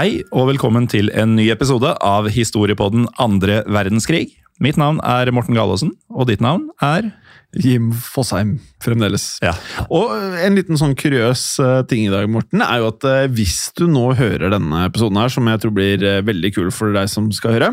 Hei 0.00 0.22
og 0.32 0.46
velkommen 0.48 0.86
til 0.88 1.10
en 1.12 1.34
ny 1.36 1.50
episode 1.52 1.90
av 2.00 2.30
Historiepodden 2.32 3.02
andre 3.20 3.58
verdenskrig. 3.68 4.30
Mitt 4.56 4.78
navn 4.80 4.96
er 5.04 5.28
Morten 5.36 5.52
Galaasen, 5.52 5.90
og 6.08 6.30
ditt 6.30 6.40
navn 6.40 6.70
er 6.80 7.10
Jim 7.52 7.90
Fosheim 7.92 8.54
fremdeles. 8.80 9.26
Ja. 9.44 9.52
Og 9.92 10.14
eh, 10.14 10.38
en 10.46 10.56
liten 10.56 10.80
sånn 10.80 10.96
kuriøs 10.96 11.42
eh, 11.60 11.82
ting 11.90 12.06
i 12.06 12.14
dag, 12.14 12.30
Morten, 12.32 12.64
er 12.64 12.80
jo 12.80 12.88
at 12.94 13.04
eh, 13.10 13.26
hvis 13.28 13.58
du 13.76 13.90
nå 13.92 14.06
hører 14.16 14.54
denne 14.54 14.86
episoden 14.86 15.20
her, 15.20 15.34
som 15.36 15.52
jeg 15.52 15.60
tror 15.66 15.76
blir 15.76 16.08
veldig 16.30 16.54
kul 16.56 16.72
for 16.72 16.96
deg 16.96 17.10
som 17.12 17.28
skal 17.36 17.58
høre, 17.58 17.70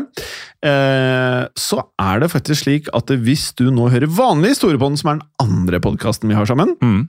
så 1.56 1.78
er 2.02 2.20
det 2.20 2.32
faktisk 2.34 2.66
slik 2.66 2.88
at 2.98 3.08
hvis 3.24 3.54
du 3.56 3.70
nå 3.72 3.88
hører 3.94 4.10
vanlig 4.10 4.56
historiepodden, 4.56 5.00
som 5.00 5.14
er 5.14 5.22
den 5.22 5.28
andre 5.46 5.80
podkasten 5.80 6.28
vi 6.28 6.36
har 6.36 6.50
sammen, 6.50 6.76
mm. 6.82 7.04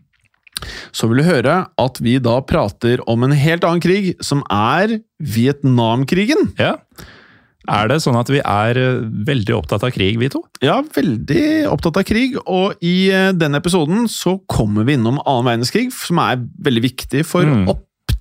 Så 0.96 1.10
vil 1.10 1.22
du 1.22 1.30
høre 1.30 1.62
at 1.80 2.02
vi 2.04 2.18
da 2.24 2.40
prater 2.46 3.04
om 3.10 3.24
en 3.28 3.36
helt 3.36 3.66
annen 3.68 3.84
krig, 3.84 4.14
som 4.26 4.44
er 4.54 5.00
Vietnamkrigen. 5.20 6.54
Ja. 6.60 6.78
Er 7.70 7.90
det 7.92 8.00
sånn 8.02 8.18
at 8.18 8.30
vi 8.32 8.40
er 8.40 8.78
eh, 8.80 9.02
veldig 9.28 9.54
opptatt 9.58 9.84
av 9.86 9.92
krig, 9.94 10.18
vi 10.22 10.30
to? 10.32 10.42
Ja, 10.64 10.80
veldig 10.96 11.68
opptatt 11.70 12.00
av 12.02 12.08
krig, 12.08 12.38
og 12.50 12.80
i 12.86 13.12
eh, 13.14 13.30
denne 13.36 13.60
episoden 13.62 14.08
så 14.10 14.38
kommer 14.50 14.88
vi 14.88 14.96
innom 14.98 15.20
annen 15.26 15.52
verdenskrig, 15.52 15.90
som 15.94 16.22
er 16.24 16.42
veldig 16.66 16.86
viktig 16.90 17.26
for 17.28 17.46
Mm. 17.50 17.70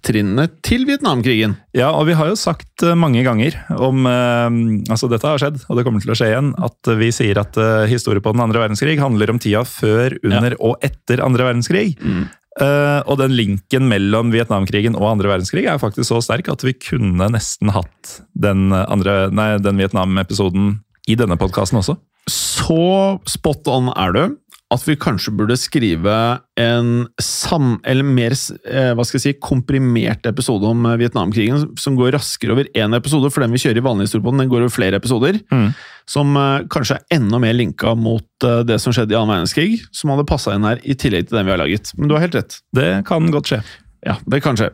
Opptrinnet 0.08 0.54
til 0.64 0.86
Vietnamkrigen. 0.88 1.54
Ja, 1.76 1.90
og 1.92 2.06
vi 2.08 2.16
har 2.16 2.30
jo 2.30 2.38
sagt 2.38 2.82
eh, 2.82 2.96
mange 2.96 3.20
ganger 3.26 3.58
om 3.76 4.06
eh, 4.08 4.48
Altså, 4.88 5.08
dette 5.12 5.28
har 5.28 5.40
skjedd, 5.40 5.60
og 5.68 5.76
det 5.76 5.84
kommer 5.84 6.00
til 6.00 6.12
å 6.12 6.16
skje 6.16 6.30
igjen, 6.32 6.54
at 6.56 6.90
vi 6.98 7.10
sier 7.12 7.40
at 7.42 7.58
eh, 7.60 7.84
historie 7.90 8.22
på 8.24 8.32
den 8.32 8.42
andre 8.44 8.62
verdenskrig 8.62 8.96
handler 9.00 9.34
om 9.34 9.40
tida 9.42 9.64
før, 9.68 10.16
under 10.24 10.56
og 10.64 10.80
etter 10.84 11.20
andre 11.24 11.50
verdenskrig. 11.50 11.98
Eh, 12.00 13.00
og 13.04 13.20
den 13.20 13.36
linken 13.36 13.88
mellom 13.90 14.32
Vietnamkrigen 14.32 14.96
og 14.96 15.10
andre 15.12 15.34
verdenskrig 15.34 15.68
er 15.68 15.80
faktisk 15.82 16.08
så 16.08 16.22
sterk 16.24 16.48
at 16.50 16.64
vi 16.64 16.72
kunne 16.72 17.28
nesten 17.34 17.72
hatt 17.74 18.18
den, 18.32 18.72
andre, 18.72 19.28
nei, 19.28 19.52
den 19.62 19.80
Vietnam-episoden 19.80 20.78
i 21.08 21.18
denne 21.18 21.36
podkasten 21.40 21.82
også. 21.82 21.98
Så 22.28 23.18
spot 23.28 23.68
on 23.72 23.92
er 23.94 24.16
du 24.16 24.22
at 24.68 24.84
vi 24.84 24.98
kanskje 25.00 25.32
burde 25.36 25.56
skrive 25.56 26.14
en 26.60 27.06
sam... 27.22 27.78
Eller 27.88 28.04
mer 28.04 28.34
eh, 28.36 28.90
hva 28.96 29.06
skal 29.06 29.18
jeg 29.18 29.24
si, 29.24 29.32
komprimert 29.40 30.28
episode 30.28 30.68
om 30.68 30.84
eh, 30.90 30.98
Vietnamkrigen, 31.00 31.70
som 31.80 31.96
går 31.96 32.12
raskere 32.18 32.52
over 32.52 32.68
én 32.76 32.96
episode, 32.96 33.30
for 33.32 33.44
den 33.44 33.54
vi 33.56 33.62
kjører 33.62 33.80
i 33.80 33.86
vanlig 33.86 34.08
historiepodden, 34.08 34.44
den 34.44 34.52
går 34.52 34.66
over 34.66 34.74
flere 34.74 35.00
episoder. 35.00 35.40
Mm. 35.48 35.70
Som 36.08 36.36
eh, 36.36 36.68
kanskje 36.72 36.98
er 36.98 37.18
enda 37.18 37.40
mer 37.40 37.56
linka 37.56 37.96
mot 37.96 38.26
det 38.38 38.76
som 38.78 38.94
skjedde 38.94 39.16
i 39.16 39.18
annen 39.18 39.32
verdenskrig, 39.34 39.80
som 39.90 40.12
hadde 40.12 40.28
passa 40.28 40.52
inn 40.54 40.68
her, 40.68 40.82
i 40.84 40.94
tillegg 40.94 41.30
til 41.30 41.40
den 41.40 41.48
vi 41.48 41.56
har 41.56 41.64
laget. 41.64 41.94
Men 41.96 42.10
du 42.10 42.18
har 42.18 42.26
helt 42.28 42.36
rett. 42.36 42.60
Det 42.76 42.90
kan 43.08 43.32
godt 43.34 43.54
skje. 43.54 43.62
Ja, 44.08 44.14
det 44.24 44.40
kan 44.40 44.56
skje. 44.56 44.70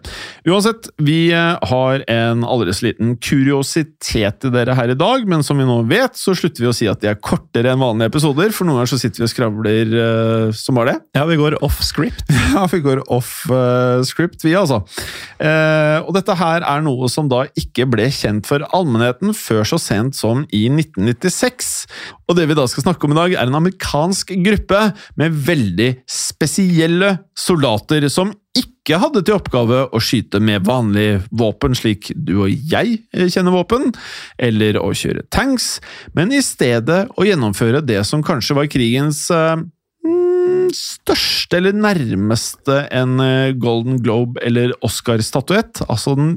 Uansett, 0.47 0.87
vi 1.03 1.33
eh, 1.35 1.57
har 1.67 2.05
en 2.11 2.45
aldri 2.47 2.71
så 2.77 2.87
liten 2.87 3.17
kuriositet 3.19 4.39
til 4.45 4.53
dere 4.55 4.77
her 4.79 4.93
i 4.93 4.99
dag, 4.99 5.25
men 5.27 5.43
som 5.43 5.59
vi 5.59 5.67
nå 5.67 5.81
vet, 5.91 6.15
så 6.15 6.37
slutter 6.39 6.63
vi 6.63 6.69
å 6.71 6.75
si 6.77 6.87
at 6.91 7.03
de 7.03 7.11
er 7.11 7.19
kortere 7.19 7.73
enn 7.73 7.83
vanlige 7.83 8.13
episoder, 8.13 8.55
for 8.55 8.69
noen 8.69 8.79
ganger 8.79 8.93
så 8.93 9.01
sitter 9.03 9.25
vi 9.25 9.27
og 9.27 9.33
skravler 9.33 9.97
uh, 9.97 10.55
som 10.55 10.79
bare 10.79 10.95
det. 10.95 11.03
Ja, 11.19 11.25
vi 11.27 11.39
går 11.41 11.59
off 11.67 11.83
script. 11.83 12.23
Ja, 12.55 12.69
vi 12.71 12.79
går 12.85 13.01
off 13.11 13.41
uh, 13.51 14.05
script, 14.07 14.45
vi 14.47 14.53
altså. 14.55 14.85
Uh, 15.41 16.05
og 16.05 16.13
dette 16.15 16.37
her 16.39 16.63
er 16.63 16.85
noe 16.87 17.09
som 17.11 17.27
da 17.31 17.43
ikke 17.59 17.89
ble 17.91 18.07
kjent 18.15 18.47
for 18.47 18.63
allmennheten 18.77 19.35
før 19.35 19.67
så 19.67 19.81
sent 19.83 20.15
som 20.15 20.45
i 20.55 20.69
1996. 20.71 21.73
Og 22.31 22.39
det 22.39 22.47
vi 22.47 22.59
da 22.59 22.69
skal 22.71 22.87
snakke 22.87 23.09
om 23.09 23.17
i 23.17 23.19
dag, 23.19 23.35
er 23.41 23.51
en 23.51 23.59
amerikansk 23.59 24.31
gruppe 24.45 24.87
med 25.19 25.43
veldig 25.51 25.91
spesielle 26.07 27.17
soldater 27.35 28.07
som 28.13 28.31
ikke 28.55 28.99
hadde 29.03 29.23
til 29.25 29.37
oppgave 29.39 29.81
å 29.91 30.01
skyte 30.03 30.39
med 30.45 30.67
vanlig 30.69 31.25
våpen, 31.35 31.75
slik 31.77 32.13
du 32.15 32.37
og 32.45 32.53
jeg 32.53 32.99
eh, 33.15 33.27
kjenner 33.33 33.55
våpen, 33.55 33.91
eller 34.39 34.79
å 34.81 34.93
kjøre 34.95 35.25
tanks, 35.35 35.79
men 36.15 36.35
i 36.35 36.43
stedet 36.45 37.05
å 37.17 37.27
gjennomføre 37.27 37.83
det 37.85 38.03
som 38.07 38.23
kanskje 38.25 38.59
var 38.61 38.71
krigens 38.71 39.27
eh, 39.35 39.57
største 40.75 41.59
eller 41.61 41.77
nærmeste 41.77 42.85
en 42.95 43.17
eh, 43.23 43.55
Golden 43.61 44.01
Globe 44.03 44.43
eller 44.45 44.75
Oscar-statuett. 44.85 45.85
Altså 45.89 46.17
den, 46.19 46.37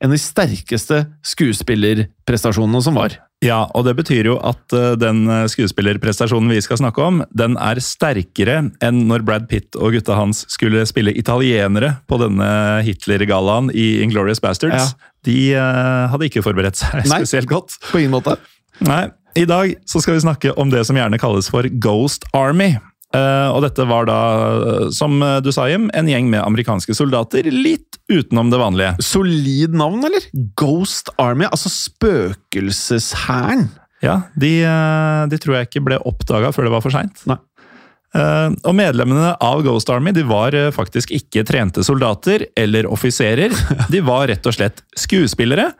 en 0.00 0.10
av 0.10 0.16
de 0.16 0.22
sterkeste 0.22 1.04
skuespillerprestasjonene 1.34 2.82
som 2.84 2.98
var. 2.98 3.18
Ja, 3.44 3.66
og 3.76 3.84
det 3.84 3.92
betyr 3.98 4.30
jo 4.30 4.36
at 4.40 4.72
eh, 4.72 4.94
den 4.96 5.26
eh, 5.28 5.44
skuespillerprestasjonen 5.52 6.54
vi 6.54 6.62
skal 6.64 6.80
snakke 6.80 7.04
om, 7.04 7.20
den 7.36 7.58
er 7.60 7.80
sterkere 7.84 8.62
enn 8.84 9.02
når 9.10 9.26
Brad 9.28 9.50
Pitt 9.50 9.76
og 9.76 9.92
gutta 9.96 10.16
hans 10.16 10.46
skulle 10.52 10.86
spille 10.88 11.12
italienere 11.12 11.98
på 12.08 12.18
denne 12.22 12.48
Hitler-gallaen 12.86 13.68
i 13.76 14.00
Inglorious 14.06 14.40
Bastards. 14.40 14.96
Ja. 14.96 15.12
De 15.26 15.38
uh, 15.58 16.06
hadde 16.12 16.28
ikke 16.30 16.44
forberedt 16.46 16.78
seg 16.80 17.02
Nei. 17.02 17.20
spesielt 17.20 17.50
godt. 17.50 17.76
På 17.90 18.00
ingen 18.00 18.14
måte. 18.14 18.38
Nei, 18.86 19.08
I 19.36 19.44
dag 19.48 19.72
så 19.88 20.00
skal 20.00 20.16
vi 20.16 20.24
snakke 20.24 20.52
om 20.56 20.70
det 20.72 20.84
som 20.88 20.96
gjerne 20.96 21.18
kalles 21.20 21.50
for 21.52 21.66
Ghost 21.82 22.28
Army. 22.36 22.76
Eh, 23.16 23.48
og 23.54 23.62
dette 23.64 23.86
var 23.88 24.08
da, 24.10 24.20
eh, 24.56 24.86
som 24.94 25.18
du 25.42 25.50
sa, 25.54 25.66
Jim, 25.70 25.88
en 25.96 26.10
gjeng 26.10 26.28
med 26.32 26.44
amerikanske 26.44 26.96
soldater 26.96 27.48
litt 27.52 27.96
utenom 28.12 28.52
det 28.52 28.60
vanlige. 28.60 28.92
Solid 29.02 29.74
navn, 29.76 30.04
eller? 30.06 30.28
Ghost 30.58 31.10
Army, 31.22 31.48
altså 31.48 31.72
spøkelseshæren. 31.72 33.68
Ja, 34.04 34.20
de, 34.36 34.60
eh, 34.62 35.26
de 35.30 35.38
tror 35.40 35.58
jeg 35.58 35.70
ikke 35.70 35.84
ble 35.88 36.00
oppdaga 36.08 36.52
før 36.54 36.68
det 36.68 36.74
var 36.74 36.84
for 36.84 36.94
seint. 36.94 37.22
Eh, 37.26 38.48
og 38.64 38.74
medlemmene 38.76 39.34
av 39.42 39.62
Ghost 39.66 39.90
Army 39.92 40.12
de 40.16 40.24
var 40.28 40.54
eh, 40.56 40.72
faktisk 40.74 41.12
ikke 41.16 41.44
trente 41.48 41.84
soldater 41.86 42.46
eller 42.56 42.88
offiserer. 42.88 43.54
De 43.92 44.02
var 44.04 44.28
rett 44.30 44.46
og 44.46 44.56
slett 44.56 44.84
skuespillere. 44.98 45.70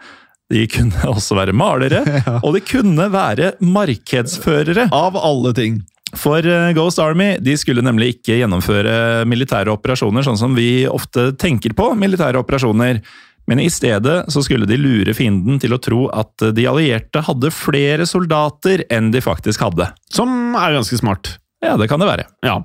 De 0.52 0.64
kunne 0.70 1.08
også 1.14 1.38
være 1.38 1.56
malere, 1.56 2.02
og 2.44 2.56
de 2.56 2.62
kunne 2.64 3.08
være 3.12 3.54
markedsførere. 3.60 4.88
Av 4.94 5.18
alle 5.18 5.54
ting. 5.56 5.80
For 6.16 6.40
eh, 6.46 6.72
Ghost 6.76 7.00
Army 7.02 7.36
de 7.44 7.54
skulle 7.60 7.84
nemlig 7.84 8.16
ikke 8.16 8.38
gjennomføre 8.40 9.24
militære 9.28 9.72
operasjoner 9.74 10.26
sånn 10.26 10.40
som 10.40 10.56
vi 10.56 10.86
ofte 10.88 11.30
tenker 11.40 11.76
på 11.76 11.90
militære 11.98 12.40
operasjoner. 12.42 13.02
Men 13.46 13.60
i 13.62 13.68
stedet 13.70 14.24
så 14.32 14.42
skulle 14.42 14.66
de 14.66 14.74
lure 14.80 15.12
fienden 15.14 15.60
til 15.62 15.76
å 15.76 15.78
tro 15.82 16.06
at 16.10 16.48
de 16.56 16.64
allierte 16.66 17.22
hadde 17.28 17.52
flere 17.54 18.06
soldater 18.10 18.82
enn 18.90 19.12
de 19.14 19.22
faktisk 19.22 19.62
hadde. 19.62 19.86
Som 20.10 20.56
er 20.58 20.74
ganske 20.74 20.98
smart. 20.98 21.36
Ja, 21.62 21.76
det 21.80 21.86
kan 21.88 22.02
det 22.02 22.08
være. 22.10 22.26
Ja, 22.44 22.56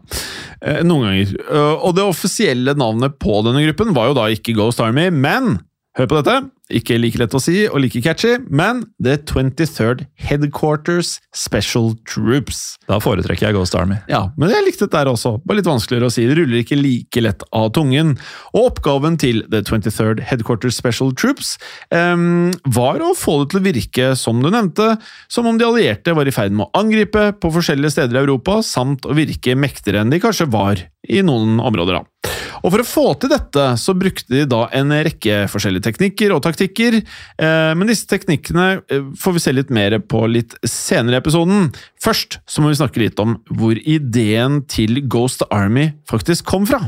eh, 0.66 0.82
noen 0.84 1.06
ganger. 1.08 1.36
Eh, 1.52 1.76
Og 1.86 1.94
det 1.96 2.04
offisielle 2.04 2.74
navnet 2.78 3.20
på 3.22 3.44
denne 3.46 3.62
gruppen 3.68 3.94
var 3.96 4.10
jo 4.10 4.18
da 4.18 4.26
ikke 4.34 4.56
Ghost 4.58 4.82
Army, 4.84 5.10
men 5.14 5.60
hør 5.98 6.10
på 6.10 6.20
dette. 6.22 6.50
Ikke 6.76 6.98
like 7.00 7.20
lett 7.20 7.36
å 7.36 7.42
si 7.42 7.66
og 7.68 7.82
like 7.84 8.02
catchy, 8.04 8.38
men 8.50 8.86
The 9.04 9.18
23rd 9.28 10.06
Headquarters 10.20 11.18
Special 11.36 11.92
Troops. 12.10 12.78
Da 12.90 13.00
foretrekker 13.04 13.50
jeg 13.50 13.58
Ghost 13.58 13.76
Army. 13.78 14.00
Ja, 14.12 14.24
men 14.40 14.54
jeg 14.54 14.66
likte 14.66 14.88
det 14.88 14.96
der 14.96 15.12
også. 15.12 15.38
Bare 15.46 15.60
litt 15.60 15.70
vanskeligere 15.70 16.10
å 16.10 16.14
si. 16.14 16.26
Det 16.30 16.38
ruller 16.40 16.62
ikke 16.62 16.80
like 16.80 17.24
lett 17.24 17.46
av 17.56 17.72
tungen. 17.76 18.16
Og 18.56 18.72
oppgaven 18.72 19.18
til 19.22 19.44
The 19.52 19.64
23rd 19.68 20.24
Headquarters 20.30 20.80
Special 20.80 21.14
Troops 21.18 21.56
um, 21.94 22.52
var 22.66 23.04
å 23.04 23.14
få 23.18 23.42
det 23.42 23.52
til 23.52 23.62
å 23.62 23.66
virke, 23.68 24.12
som 24.20 24.42
du 24.44 24.52
nevnte, 24.52 24.96
som 25.32 25.50
om 25.50 25.60
de 25.60 25.68
allierte 25.68 26.16
var 26.18 26.30
i 26.30 26.36
ferd 26.36 26.56
med 26.56 26.70
å 26.70 26.82
angripe 26.84 27.32
på 27.42 27.54
forskjellige 27.54 27.98
steder 27.98 28.20
i 28.20 28.24
Europa, 28.26 28.62
samt 28.66 29.08
å 29.08 29.18
virke 29.18 29.58
mektigere 29.60 30.04
enn 30.04 30.14
de 30.14 30.22
kanskje 30.24 30.50
var 30.52 30.86
i 31.08 31.24
noen 31.26 31.60
områder. 31.62 32.02
da. 32.02 32.41
Og 32.62 32.74
For 32.74 32.84
å 32.84 32.88
få 32.88 33.06
til 33.22 33.34
dette 33.34 33.66
så 33.82 33.96
brukte 33.98 34.34
de 34.34 34.46
da 34.50 34.66
en 34.78 34.94
rekke 34.94 35.46
forskjellige 35.52 35.88
teknikker 35.90 36.34
og 36.36 36.44
taktikker, 36.46 37.02
eh, 37.02 37.74
men 37.78 37.90
disse 37.90 38.10
teknikkene 38.10 38.68
eh, 38.86 39.12
får 39.18 39.38
vi 39.38 39.44
se 39.44 39.56
litt 39.56 39.74
mer 39.74 39.98
på 40.02 40.24
litt 40.30 40.56
senere 40.68 41.18
i 41.18 41.22
episoden. 41.22 41.72
Først 42.02 42.42
så 42.50 42.64
må 42.64 42.72
vi 42.72 42.80
snakke 42.82 43.02
litt 43.02 43.22
om 43.22 43.40
hvor 43.50 43.78
ideen 43.82 44.62
til 44.70 45.04
Ghost 45.12 45.46
Army 45.50 45.92
faktisk 46.10 46.48
kom 46.50 46.70
fra. 46.70 46.84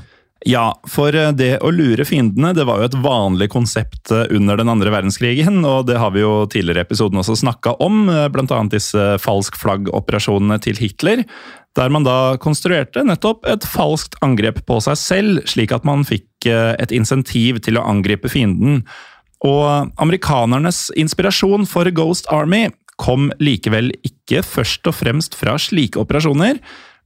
Ja, 0.45 0.73
for 0.91 1.15
eh, 1.15 1.31
det 1.33 1.55
å 1.63 1.71
lure 1.73 2.05
fiendene 2.05 2.53
det 2.53 2.67
var 2.69 2.81
jo 2.81 2.91
et 2.91 2.99
vanlig 3.01 3.49
konsept 3.53 4.13
under 4.13 4.59
den 4.59 4.69
andre 4.69 4.93
verdenskrigen, 4.93 5.63
og 5.65 5.87
det 5.89 5.97
har 6.01 6.13
vi 6.13 6.21
jo 6.21 6.43
tidligere 6.51 6.83
i 6.83 6.87
episoden 6.87 7.21
også 7.23 7.39
snakka 7.39 7.77
om, 7.81 8.05
bl.a. 8.33 8.61
disse 8.69 9.13
falsk 9.23 9.57
flagg-operasjonene 9.61 10.59
til 10.61 10.77
Hitler, 10.83 11.25
der 11.77 11.89
man 11.93 12.05
da 12.05 12.35
konstruerte 12.41 13.01
nettopp 13.05 13.47
et 13.49 13.65
falskt 13.65 14.19
angrep 14.25 14.61
på 14.67 14.77
seg 14.85 14.99
selv, 14.99 15.41
slik 15.49 15.73
at 15.73 15.87
man 15.87 16.05
fikk 16.07 16.47
eh, 16.49 16.73
et 16.77 16.93
insentiv 16.93 17.63
til 17.65 17.79
å 17.79 17.85
angripe 17.89 18.29
fienden. 18.31 18.83
Og 19.43 19.91
amerikanernes 19.99 20.87
inspirasjon 20.99 21.67
for 21.67 21.89
Ghost 21.95 22.29
Army 22.31 22.67
kom 23.01 23.31
likevel 23.41 23.91
ikke 24.05 24.43
først 24.45 24.87
og 24.87 24.95
fremst 25.01 25.35
fra 25.35 25.57
slike 25.59 25.99
operasjoner, 25.99 26.61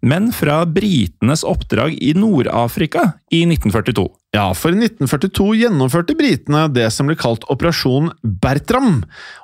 men 0.05 0.29
fra 0.35 0.61
britenes 0.69 1.41
oppdrag 1.47 1.95
i 2.03 2.11
Nord-Afrika 2.13 3.15
i 3.33 3.45
1942. 3.47 4.05
Ja, 4.37 4.51
for 4.53 4.69
i 4.69 4.77
1942 4.77 5.45
gjennomførte 5.63 6.13
britene 6.17 6.67
det 6.69 6.85
som 6.93 7.07
ble 7.09 7.15
kalt 7.17 7.45
Operasjon 7.49 8.11
Bertram. 8.21 8.99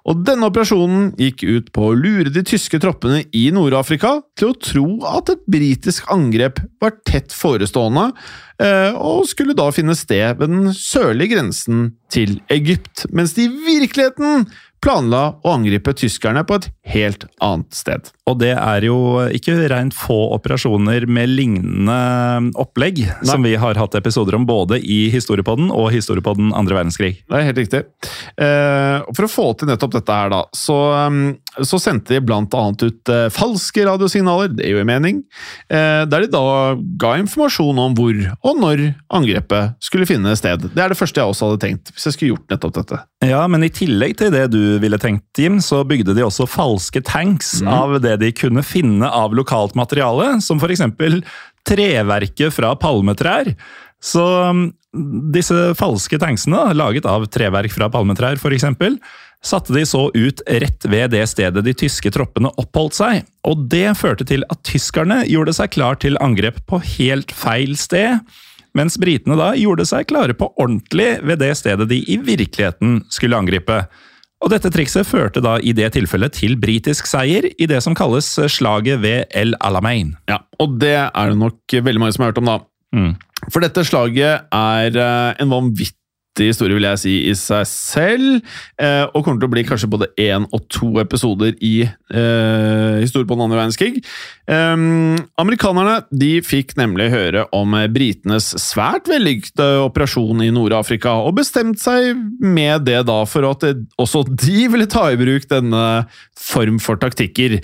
Og 0.06 0.22
denne 0.28 0.50
operasjonen 0.52 1.08
gikk 1.18 1.42
ut 1.48 1.72
på 1.74 1.88
å 1.88 1.96
lure 1.98 2.30
de 2.34 2.44
tyske 2.46 2.78
troppene 2.84 3.24
i 3.34 3.48
Nord-Afrika 3.56 4.20
til 4.38 4.52
å 4.52 4.58
tro 4.60 4.86
at 5.10 5.32
et 5.34 5.42
britisk 5.50 6.12
angrep 6.14 6.62
var 6.84 6.94
tett 7.10 7.34
forestående, 7.34 8.12
eh, 8.62 8.94
og 8.94 9.26
skulle 9.32 9.58
da 9.58 9.72
finne 9.74 9.98
sted 9.98 10.38
ved 10.38 10.54
den 10.54 10.70
sørlige 10.78 11.40
grensen 11.40 11.96
til 12.14 12.38
Egypt, 12.54 13.08
mens 13.10 13.34
de 13.34 13.48
i 13.48 13.56
virkeligheten 13.66 14.46
planla 14.84 15.24
å 15.44 15.56
angripe 15.56 15.94
tyskerne 15.96 16.44
på 16.48 16.58
et 16.60 16.68
helt 16.94 17.26
annet 17.44 17.72
sted. 17.76 18.10
Og 18.30 18.38
det 18.40 18.54
er 18.56 18.86
jo 18.88 18.98
ikke 19.36 19.56
rent 19.72 19.96
få 19.96 20.16
operasjoner 20.36 21.06
med 21.12 21.32
lignende 21.32 22.54
opplegg 22.60 23.02
som 23.28 23.44
vi 23.44 23.56
har 23.60 23.80
hatt 23.80 23.96
episoder 24.00 24.38
om 24.38 24.48
både 24.48 24.80
i 24.80 25.06
Historiepodden 25.14 25.72
og 25.72 25.90
Historiepodden 25.96 26.54
andre 26.56 26.78
verdenskrig. 26.80 27.14
Det 27.28 27.40
er 27.40 27.48
helt 27.50 27.62
riktig. 27.62 27.84
Eh, 28.36 29.04
for 29.16 29.28
å 29.28 29.32
få 29.32 29.48
til 29.60 29.72
nettopp 29.72 29.96
dette 29.98 30.20
her, 30.20 30.32
da, 30.34 30.42
så, 30.56 30.78
um, 31.08 31.22
så 31.60 31.80
sendte 31.82 32.16
de 32.16 32.34
annet 32.34 32.88
ut 32.88 33.12
eh, 33.12 33.28
falske 33.34 33.88
radiosignaler, 33.88 34.52
det 34.56 34.68
gir 34.68 34.80
jo 34.80 34.88
mening, 34.88 35.24
eh, 35.68 36.04
der 36.10 36.26
de 36.26 36.32
da 36.34 36.46
ga 37.00 37.16
informasjon 37.22 37.80
om 37.80 37.96
hvor 37.98 38.16
og 38.44 38.60
når 38.60 38.86
angrepet 39.14 39.78
skulle 39.84 40.08
finne 40.10 40.36
sted. 40.40 40.70
Det 40.72 40.84
er 40.84 40.92
det 40.92 41.00
første 41.00 41.22
jeg 41.22 41.34
også 41.34 41.52
hadde 41.52 41.64
tenkt, 41.64 41.94
hvis 41.94 42.08
jeg 42.08 42.18
skulle 42.18 42.36
gjort 42.36 42.56
nettopp 42.56 42.78
dette. 42.80 43.04
Ja, 43.24 43.44
men 43.48 43.64
i 43.64 43.72
tillegg 43.72 44.18
til 44.20 44.34
det 44.34 44.50
du 44.52 44.78
ville 44.84 45.00
tenkt, 45.00 45.26
Jim, 45.40 45.60
så 45.64 45.84
bygde 45.88 46.16
de 46.18 46.26
også 46.26 46.48
falske 46.50 47.00
tanks 47.06 47.62
av 47.64 47.96
det 48.04 48.18
de 48.24 48.34
kunne 48.36 48.64
finne 48.68 49.08
av 49.08 49.36
lokalt 49.38 49.78
materiale, 49.80 50.42
som 50.44 50.60
eksempel 50.60 51.22
treverket 51.68 52.54
fra 52.56 52.74
palmetrær. 52.76 53.54
Så 54.04 54.24
um, 54.52 54.66
disse 55.34 55.56
falske 55.80 56.20
tanksene, 56.20 56.66
laget 56.76 57.08
av 57.08 57.26
treverk 57.32 57.72
fra 57.72 57.88
palmetrær 57.94 58.42
f.eks., 58.42 58.68
satte 59.44 59.76
de 59.76 59.84
så 59.88 60.06
ut 60.16 60.40
rett 60.48 60.86
ved 60.88 61.12
det 61.12 61.26
stedet 61.28 61.66
de 61.66 61.74
tyske 61.76 62.12
troppene 62.16 62.52
oppholdt 62.60 62.96
seg, 62.96 63.26
og 63.48 63.66
det 63.72 63.90
førte 64.00 64.28
til 64.28 64.46
at 64.52 64.62
tyskerne 64.68 65.24
gjorde 65.28 65.56
seg 65.58 65.74
klar 65.76 66.00
til 66.00 66.16
angrep 66.24 66.62
på 66.70 66.80
helt 66.96 67.34
feil 67.36 67.76
sted, 67.80 68.24
mens 68.78 68.98
britene 69.02 69.38
da 69.40 69.52
gjorde 69.58 69.86
seg 69.90 70.08
klare 70.10 70.36
på 70.38 70.50
ordentlig 70.58 71.18
ved 71.26 71.42
det 71.44 71.54
stedet 71.60 71.88
de 71.92 72.02
i 72.10 72.18
virkeligheten 72.22 73.04
skulle 73.14 73.38
angripe. 73.38 73.84
Og 74.44 74.52
dette 74.52 74.72
trikset 74.74 75.08
førte 75.08 75.40
da 75.44 75.56
i 75.64 75.72
det 75.76 75.94
tilfellet 75.96 76.36
til 76.36 76.58
britisk 76.60 77.08
seier 77.08 77.48
i 77.54 77.68
det 77.70 77.80
som 77.86 77.96
kalles 77.96 78.28
slaget 78.52 79.00
ved 79.04 79.32
El 79.32 79.56
Alamein. 79.64 80.18
Ja, 80.28 80.42
Og 80.60 80.80
det 80.82 80.98
er 81.06 81.32
det 81.32 81.40
nok 81.40 81.78
veldig 81.78 82.02
mange 82.02 82.18
som 82.18 82.26
har 82.26 82.34
hørt 82.34 82.42
om, 82.42 82.52
da. 82.52 82.60
Mm. 82.94 83.14
For 83.50 83.64
dette 83.64 83.86
slaget 83.88 84.50
er 84.54 85.00
eh, 85.00 85.30
en 85.40 85.52
vanvittig 85.54 85.98
historie, 86.42 86.74
vil 86.74 86.88
jeg 86.88 87.02
si, 87.02 87.14
i 87.30 87.34
seg 87.38 87.68
selv. 87.70 88.42
eh, 88.82 89.06
Og 89.14 89.24
kommer 89.24 89.40
til 89.40 89.50
å 89.50 89.54
bli 89.54 89.64
kanskje 89.68 89.90
både 89.92 90.10
én 90.18 90.48
og 90.52 90.66
to 90.74 91.00
episoder 91.00 91.54
i 91.62 91.84
eh, 91.86 93.00
historie 93.04 93.28
på 93.30 93.38
den 93.38 93.46
andre 93.46 93.62
verdenskrig. 93.62 94.02
Eh, 94.50 94.76
amerikanerne 95.38 96.02
de 96.10 96.42
fikk 96.42 96.76
nemlig 96.80 97.12
høre 97.14 97.46
om 97.54 97.78
britenes 97.94 98.54
svært 98.58 99.08
vellykkede 99.12 99.84
operasjon 99.86 100.42
i 100.42 100.52
Nord-Afrika, 100.54 101.20
og 101.22 101.38
bestemte 101.38 101.84
seg 101.84 102.18
med 102.42 102.88
det 102.90 103.04
da 103.06 103.22
for 103.30 103.46
at 103.52 103.68
også 104.02 104.26
de 104.30 104.68
ville 104.74 104.90
ta 104.90 105.12
i 105.12 105.20
bruk 105.20 105.46
denne 105.52 106.08
form 106.40 106.80
for 106.82 106.98
taktikker. 106.98 107.60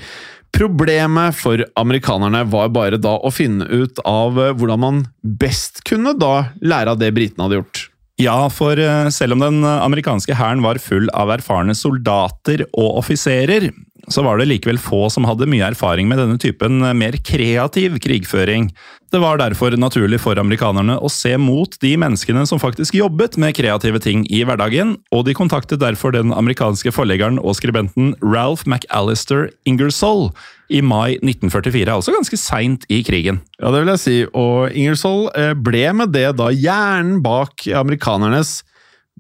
Problemet 0.56 1.38
for 1.38 1.62
amerikanerne 1.78 2.42
var 2.50 2.72
bare 2.74 2.98
da 3.02 3.18
å 3.22 3.30
finne 3.34 3.68
ut 3.70 4.02
av 4.08 4.40
eh, 4.42 4.54
hvordan 4.58 4.82
man 4.82 5.06
best 5.22 5.84
kunne 5.88 6.16
da 6.18 6.50
lære 6.62 6.96
av 6.96 7.02
det 7.02 7.14
britene 7.14 7.46
hadde 7.46 7.62
gjort. 7.62 7.86
Ja, 8.20 8.50
for 8.52 8.80
eh, 8.84 9.08
selv 9.16 9.38
om 9.38 9.44
den 9.46 9.64
amerikanske 9.64 10.36
hæren 10.36 10.64
var 10.66 10.82
full 10.84 11.08
av 11.16 11.32
erfarne 11.38 11.76
soldater 11.78 12.66
og 12.74 13.00
offiserer, 13.00 13.70
så 14.10 14.24
var 14.26 14.40
det 14.40 14.50
likevel 14.50 14.80
få 14.82 15.06
som 15.14 15.28
hadde 15.30 15.48
mye 15.50 15.68
erfaring 15.72 16.10
med 16.10 16.20
denne 16.22 16.40
typen 16.42 16.82
eh, 16.84 16.96
mer 16.98 17.18
kreativ 17.26 18.00
krigføring. 18.04 18.70
Det 19.10 19.22
var 19.22 19.40
derfor 19.42 19.74
naturlig 19.78 20.20
for 20.22 20.38
amerikanerne 20.38 21.00
å 21.02 21.10
se 21.10 21.32
mot 21.42 21.74
de 21.82 21.96
menneskene 21.98 22.44
som 22.50 22.62
faktisk 22.62 22.98
jobbet 23.00 23.40
med 23.42 23.56
kreative 23.58 24.02
ting 24.04 24.26
i 24.30 24.44
hverdagen, 24.46 24.96
og 25.14 25.26
de 25.26 25.34
kontaktet 25.38 25.82
derfor 25.82 26.14
den 26.14 26.34
amerikanske 26.36 26.94
forleggeren 26.94 27.42
og 27.42 27.58
skribenten 27.58 28.14
Ralph 28.22 28.68
McAllister 28.70 29.50
Ingersoll 29.70 30.30
i 30.70 30.84
mai 30.86 31.18
1944, 31.18 31.90
altså 31.90 32.14
ganske 32.14 32.38
seint 32.38 32.86
i 32.94 33.02
krigen. 33.06 33.42
Ja, 33.58 33.74
det 33.74 33.82
vil 33.82 33.94
jeg 33.96 34.04
si, 34.04 34.18
og 34.38 34.78
Ingersoll 34.78 35.30
eh, 35.34 35.56
ble 35.58 35.88
med 35.98 36.14
det 36.14 36.28
da 36.38 36.52
hjernen 36.54 37.24
bak 37.26 37.66
amerikanernes 37.82 38.60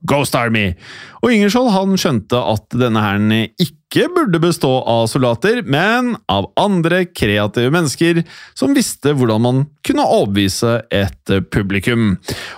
Ghost 0.07 0.37
Army. 0.37 0.71
Og 1.23 1.33
Ingersoll 1.33 1.71
han 1.73 1.97
skjønte 1.99 2.39
at 2.53 2.77
denne 2.77 3.01
hæren 3.03 3.33
ikke 3.49 3.78
burde 4.15 4.39
bestå 4.39 4.69
av 4.85 5.07
soldater, 5.07 5.61
men 5.65 6.13
av 6.29 6.51
andre 6.59 7.05
kreative 7.05 7.71
mennesker 7.73 8.21
som 8.53 8.75
visste 8.77 9.15
hvordan 9.17 9.41
man 9.41 9.63
kunne 9.87 10.05
overbevise 10.05 10.83
et 10.93 11.33
publikum. 11.49 12.11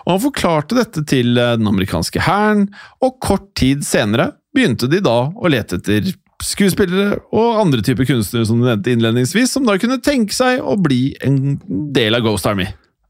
Og 0.05 0.11
han 0.11 0.23
forklarte 0.25 0.75
dette 0.75 1.05
til 1.07 1.35
den 1.39 1.67
amerikanske 1.71 2.25
hæren, 2.27 2.67
og 2.99 3.19
kort 3.23 3.47
tid 3.55 3.85
senere 3.87 4.33
begynte 4.51 4.91
de 4.91 4.99
da 4.99 5.31
å 5.31 5.51
lete 5.51 5.79
etter 5.79 6.11
skuespillere 6.43 7.21
og 7.37 7.59
andre 7.61 7.83
typer 7.85 8.07
kunstnere 8.09 8.47
som 8.49 8.59
du 8.59 8.67
nevnte 8.67 8.91
innledningsvis, 8.91 9.53
som 9.53 9.67
da 9.67 9.77
kunne 9.79 10.01
tenke 10.03 10.35
seg 10.35 10.59
å 10.59 10.75
bli 10.81 11.13
en 11.23 11.59
del 11.95 12.17
av 12.17 12.25
Ghost 12.25 12.49
Army. 12.49 12.67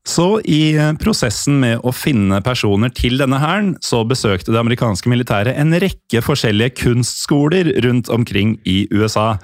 Så 0.08 0.42
i 0.50 0.74
eh, 0.74 0.94
prosessen 1.02 1.60
med 1.62 1.86
å 1.86 1.94
finne 1.94 2.42
personer 2.46 2.94
til 2.96 3.20
denne 3.22 3.42
hæren, 3.42 3.76
så 3.86 4.02
besøkte 4.08 4.54
det 4.54 4.62
amerikanske 4.62 5.12
militæret 5.12 5.58
en 5.62 5.76
rekke 5.82 6.24
forskjellige 6.26 6.76
kunstskoler 6.82 7.76
rundt 7.86 8.10
omkring 8.10 8.58
i 8.66 8.86
USA. 8.94 9.36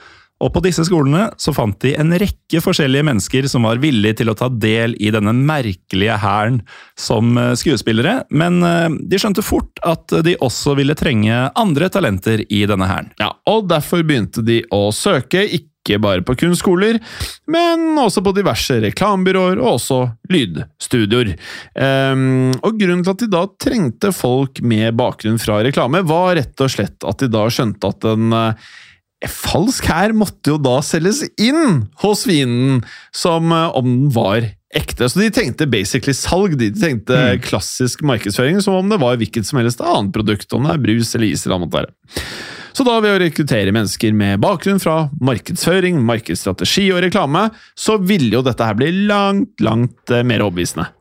Og 0.44 0.52
på 0.54 0.62
disse 0.62 0.84
skolene 0.86 1.28
så 1.42 1.54
fant 1.56 1.80
de 1.82 1.96
en 1.98 2.14
rekke 2.22 2.62
forskjellige 2.62 3.06
mennesker 3.08 3.48
som 3.50 3.66
var 3.66 3.80
villige 3.82 4.20
til 4.20 4.30
å 4.30 4.36
ta 4.38 4.50
del 4.54 4.94
i 5.02 5.10
denne 5.14 5.34
merkelige 5.34 6.18
hæren 6.22 6.60
som 6.98 7.38
eh, 7.38 7.54
skuespillere, 7.58 8.20
men 8.30 8.62
eh, 8.66 9.00
de 9.10 9.22
skjønte 9.22 9.46
fort 9.46 9.82
at 9.86 10.14
de 10.26 10.38
også 10.42 10.78
ville 10.78 10.98
trenge 10.98 11.48
andre 11.58 11.90
talenter 11.94 12.46
i 12.50 12.66
denne 12.70 12.90
hæren. 12.90 13.14
Ja, 13.22 13.34
og 13.50 13.70
derfor 13.70 14.06
begynte 14.06 14.46
de 14.46 14.64
å 14.74 14.88
søke, 14.96 15.46
ikke 15.46 15.77
bare 16.04 16.24
på 16.28 16.36
kunstskoler, 16.38 17.00
men 17.48 17.86
også 18.02 18.24
på 18.26 18.34
diverse 18.36 18.80
reklamebyråer 18.84 19.62
og 19.62 19.78
også 19.78 20.02
lydstudioer. 20.34 21.34
Um, 21.74 22.52
og 22.60 22.76
grunnen 22.82 23.06
til 23.06 23.14
at 23.16 23.24
de 23.24 23.30
da 23.32 23.46
trengte 23.64 24.12
folk 24.16 24.62
med 24.66 24.98
bakgrunn 25.00 25.40
fra 25.42 25.62
reklame, 25.66 26.04
var 26.08 26.36
rett 26.40 26.66
og 26.66 26.74
slett 26.74 27.08
at 27.08 27.24
de 27.24 27.32
da 27.32 27.48
skjønte 27.54 27.94
at 27.94 28.10
en 28.12 28.36
uh, 28.36 28.68
falsk 29.32 29.88
hær 29.90 30.14
måtte 30.14 30.54
jo 30.54 30.60
da 30.62 30.78
selges 30.86 31.24
inn 31.42 31.88
hos 32.04 32.28
vinen 32.30 32.84
som 33.16 33.52
uh, 33.56 33.72
om 33.78 33.88
den 33.88 34.14
var 34.14 34.52
ekte. 34.76 35.08
Så 35.10 35.22
de 35.22 35.32
tenkte 35.34 35.70
basically 35.70 36.16
salg. 36.18 36.58
De 36.60 36.70
tenkte 36.76 37.18
klassisk 37.46 38.04
markedsføring 38.08 38.62
som 38.64 38.78
om 38.78 38.92
det 38.92 39.00
var 39.02 39.18
hvilket 39.20 39.48
som 39.48 39.62
helst 39.62 39.82
annet 39.82 40.14
produkt. 40.16 40.52
Om 40.54 40.68
det 40.68 40.76
er 40.76 40.86
brus 40.86 41.16
eller 41.16 41.32
is 41.32 41.46
eller 41.46 41.56
hva 41.56 41.60
det 41.60 41.68
måtte 41.68 41.82
være. 41.82 42.57
Så 42.78 42.86
da 42.86 43.00
ved 43.02 43.16
å 43.16 43.22
rekruttere 43.24 43.72
mennesker 43.74 44.14
med 44.14 44.38
bakgrunn 44.44 44.78
fra 44.78 45.08
markedsføring, 45.26 45.98
markedsstrategi 46.06 46.92
og 46.94 47.02
reklame, 47.08 47.48
så 47.74 47.96
ville 47.98 48.36
jo 48.36 48.44
dette 48.46 48.68
her 48.68 48.78
bli 48.78 48.92
langt, 49.10 49.56
langt 49.66 50.14
eh, 50.14 50.22
mer 50.22 50.44
overbevisende. 50.46 50.92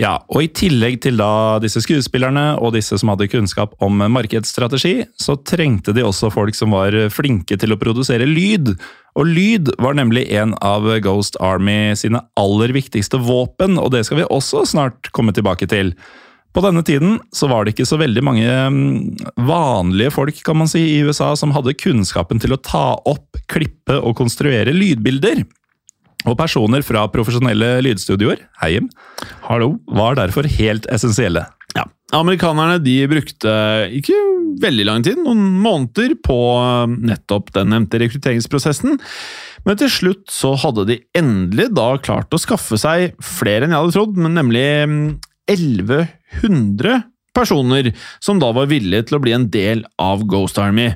Ja, 0.00 0.14
og 0.32 0.44
i 0.44 0.48
tillegg 0.52 0.98
til 1.04 1.20
da 1.20 1.58
disse 1.60 1.82
skuespillerne 1.84 2.54
og 2.60 2.72
disse 2.72 2.96
som 3.00 3.12
hadde 3.12 3.28
kunnskap 3.32 3.76
om 3.84 4.00
markedsstrategi, 4.12 5.06
så 5.20 5.36
trengte 5.44 5.92
de 5.96 6.04
også 6.04 6.32
folk 6.32 6.56
som 6.56 6.72
var 6.76 6.96
flinke 7.12 7.56
til 7.60 7.72
å 7.72 7.80
produsere 7.80 8.28
lyd. 8.28 8.72
Og 9.16 9.28
lyd 9.28 9.74
var 9.80 9.96
nemlig 9.96 10.26
en 10.40 10.56
av 10.64 10.88
Ghost 11.04 11.36
Army 11.44 11.92
sine 12.00 12.24
aller 12.40 12.72
viktigste 12.76 13.20
våpen, 13.24 13.76
og 13.80 13.92
det 13.92 14.06
skal 14.08 14.22
vi 14.22 14.30
også 14.32 14.64
snart 14.72 15.12
komme 15.16 15.36
tilbake 15.36 15.68
til. 15.68 15.92
På 16.56 16.62
denne 16.64 16.80
tiden 16.86 17.18
så 17.36 17.50
var 17.52 17.66
det 17.66 17.74
ikke 17.74 17.84
så 17.84 17.98
veldig 18.00 18.22
mange 18.24 18.48
mm, 18.48 19.42
vanlige 19.44 20.14
folk 20.14 20.38
kan 20.46 20.56
man 20.56 20.70
si, 20.72 20.80
i 20.94 21.02
USA 21.04 21.34
som 21.36 21.52
hadde 21.52 21.76
kunnskapen 21.76 22.40
til 22.40 22.56
å 22.56 22.60
ta 22.64 22.94
opp, 23.04 23.36
klippe 23.52 23.98
og 24.00 24.16
konstruere 24.16 24.72
lydbilder. 24.72 25.44
Og 26.26 26.38
personer 26.40 26.80
fra 26.82 27.04
profesjonelle 27.12 27.76
lydstudioer 27.84 28.40
Heim, 28.62 28.88
Hallo. 29.44 29.76
var 29.84 30.16
derfor 30.16 30.48
helt 30.56 30.88
essensielle. 30.88 31.44
Ja, 31.76 31.84
Amerikanerne 32.16 32.80
de 32.80 32.96
brukte 33.10 33.52
ikke 33.92 34.16
veldig 34.64 34.88
lang 34.88 35.04
tid, 35.04 35.20
noen 35.20 35.44
måneder, 35.60 36.16
på 36.24 36.40
mm, 36.88 36.98
nettopp 37.12 37.52
den 37.58 37.74
nevnte 37.74 38.00
rekrutteringsprosessen. 38.00 38.96
Men 39.68 39.80
til 39.84 39.92
slutt 39.92 40.24
så 40.32 40.56
hadde 40.64 40.88
de 40.88 41.02
endelig 41.18 41.68
da 41.76 41.92
klart 42.00 42.32
å 42.32 42.40
skaffe 42.40 42.80
seg 42.80 43.12
flere 43.20 43.66
enn 43.66 43.76
jeg 43.76 43.84
hadde 43.84 43.98
trodd, 44.00 44.20
men 44.24 44.38
nemlig 44.40 44.68
mm, 44.88 45.02
11 45.52 46.06
100 46.42 47.02
personer 47.36 47.92
som 48.22 48.40
da 48.40 48.50
var 48.56 48.70
villige 48.70 49.08
til 49.08 49.18
å 49.18 49.22
bli 49.22 49.34
en 49.36 49.48
del 49.52 49.84
av 50.00 50.24
Ghost 50.28 50.60
Army. 50.62 50.92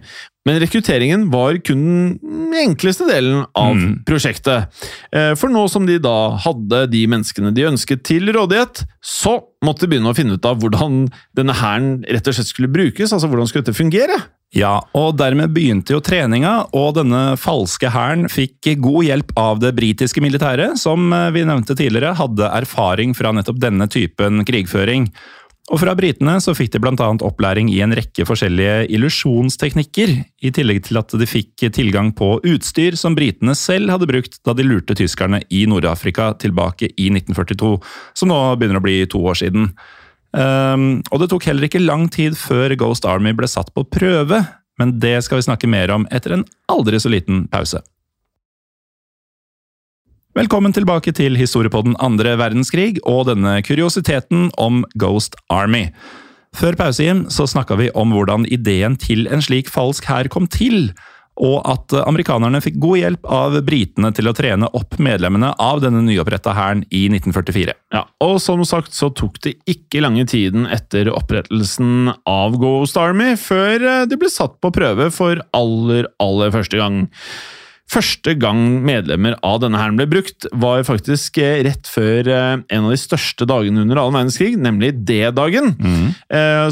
Men 0.49 0.57
rekrutteringen 0.63 1.27
var 1.33 1.59
kun 1.61 1.83
den 2.17 2.55
enkleste 2.63 3.05
delen 3.11 3.43
av 3.59 3.75
mm. 3.77 3.91
prosjektet. 4.09 4.73
Eh, 5.13 5.35
for 5.37 5.53
nå 5.53 5.67
som 5.69 5.85
de 5.89 5.99
da 6.01 6.33
hadde 6.47 6.87
de 6.95 7.05
menneskene 7.13 7.53
de 7.55 7.69
ønsket 7.69 8.07
til 8.09 8.33
rådighet, 8.33 8.87
så 9.05 9.37
måtte 9.65 9.85
de 9.85 9.93
begynne 9.93 10.15
å 10.15 10.17
finne 10.17 10.39
ut 10.41 10.49
av 10.49 10.63
hvordan 10.63 11.11
denne 11.37 11.59
hæren 11.61 11.99
rett 12.09 12.33
og 12.33 12.39
slett 12.39 12.49
skulle 12.49 12.73
brukes. 12.73 13.13
Altså 13.13 13.29
hvordan 13.29 13.51
skulle 13.51 13.67
dette 13.67 13.77
fungere? 13.77 14.17
Ja, 14.51 14.81
og 14.99 15.15
dermed 15.15 15.53
begynte 15.55 15.95
jo 15.95 16.01
treninga, 16.03 16.73
og 16.75 16.97
denne 16.97 17.37
falske 17.39 17.91
hæren 17.95 18.27
fikk 18.31 18.73
god 18.83 19.07
hjelp 19.07 19.35
av 19.39 19.61
det 19.63 19.71
britiske 19.77 20.23
militæret, 20.25 20.75
som 20.81 21.13
eh, 21.15 21.29
vi 21.37 21.45
nevnte 21.47 21.77
tidligere 21.79 22.17
hadde 22.19 22.49
erfaring 22.59 23.15
fra 23.15 23.31
nettopp 23.37 23.61
denne 23.63 23.87
typen 23.91 24.43
krigføring. 24.49 25.07
Og 25.71 25.79
fra 25.79 25.95
britene 25.95 26.35
så 26.43 26.51
fikk 26.59 26.73
de 26.75 26.81
bl.a. 26.83 27.07
opplæring 27.23 27.69
i 27.71 27.79
en 27.85 27.95
rekke 27.95 28.27
forskjellige 28.27 28.89
illusjonsteknikker, 28.97 30.17
i 30.43 30.51
tillegg 30.57 30.83
til 30.89 30.99
at 30.99 31.15
de 31.15 31.31
fikk 31.31 31.69
tilgang 31.77 32.11
på 32.19 32.33
utstyr 32.43 32.99
som 32.99 33.15
britene 33.15 33.55
selv 33.55 33.95
hadde 33.95 34.11
brukt 34.11 34.41
da 34.43 34.57
de 34.59 34.67
lurte 34.67 34.99
tyskerne 34.99 35.45
i 35.47 35.63
Nord-Afrika 35.71 36.33
tilbake 36.43 36.91
i 36.97 37.07
1942, 37.15 37.77
som 38.19 38.35
nå 38.35 38.43
begynner 38.59 38.83
å 38.83 38.87
bli 38.89 38.99
to 39.15 39.23
år 39.23 39.39
siden. 39.45 39.71
Um, 40.31 41.01
og 41.11 41.23
det 41.23 41.31
tok 41.33 41.49
heller 41.49 41.67
ikke 41.67 41.83
lang 41.83 42.07
tid 42.13 42.37
før 42.39 42.77
Ghost 42.79 43.07
Army 43.09 43.33
ble 43.35 43.49
satt 43.51 43.73
på 43.75 43.83
prøve, 43.91 44.45
men 44.79 44.93
det 45.03 45.17
skal 45.27 45.41
vi 45.41 45.49
snakke 45.49 45.71
mer 45.71 45.91
om 45.95 46.07
etter 46.15 46.37
en 46.37 46.45
aldri 46.71 47.01
så 47.03 47.11
liten 47.11 47.49
pause. 47.51 47.83
Velkommen 50.39 50.71
tilbake 50.71 51.11
til 51.11 51.35
historiepodden 51.35 51.97
andre 51.99 52.37
verdenskrig 52.39 53.01
og 53.03 53.25
denne 53.27 53.57
kuriositeten 53.67 54.53
om 54.63 54.85
Ghost 54.95 55.35
Army. 55.51 55.89
Før 56.55 56.79
pause, 56.79 57.03
Jim, 57.03 57.25
så 57.31 57.49
snakka 57.51 57.75
vi 57.79 57.89
om 57.99 58.15
hvordan 58.15 58.47
ideen 58.47 58.95
til 58.99 59.27
en 59.31 59.43
slik 59.43 59.71
falsk 59.71 60.07
hær 60.07 60.31
kom 60.31 60.47
til, 60.51 60.93
og 61.41 61.61
at 61.69 61.95
amerikanerne 62.05 62.61
fikk 62.63 62.77
god 62.83 63.01
hjelp 63.01 63.29
av 63.33 63.57
britene 63.67 64.13
til 64.17 64.29
å 64.29 64.35
trene 64.37 64.69
opp 64.77 64.99
medlemmene 65.01 65.53
av 65.61 65.81
denne 65.85 66.03
nyoppretta 66.05 66.55
hæren 66.57 66.85
i 66.93 67.07
1944. 67.09 67.77
Ja, 67.97 68.05
og 68.25 68.37
som 68.45 68.63
sagt 68.69 68.97
så 68.97 69.11
tok 69.17 69.41
det 69.47 69.57
ikke 69.71 70.05
lange 70.05 70.27
tiden 70.29 70.69
etter 70.71 71.09
opprettelsen 71.15 72.13
av 72.29 72.59
Ghost 72.61 73.01
Army 73.01 73.33
før 73.41 74.07
de 74.11 74.21
ble 74.21 74.31
satt 74.33 74.59
på 74.61 74.73
prøve 74.75 75.09
for 75.15 75.41
aller, 75.57 76.11
aller 76.23 76.53
første 76.55 76.81
gang. 76.81 77.07
Første 77.91 78.37
gang 78.39 78.61
medlemmer 78.87 79.35
av 79.47 79.59
denne 79.65 79.81
hæren 79.81 79.99
ble 79.99 80.07
brukt, 80.11 80.47
var 80.63 80.85
faktisk 80.87 81.41
eh, 81.43 81.59
rett 81.67 81.91
før 81.91 82.29
eh, 82.31 82.63
en 82.63 82.87
av 82.87 82.93
de 82.95 82.99
største 83.01 83.49
dagene 83.51 83.83
under 83.83 83.99
annen 83.99 84.21
verdenskrig, 84.21 84.55
nemlig 84.61 84.93
D-dagen. 85.09 85.73
Mm. 85.81 86.11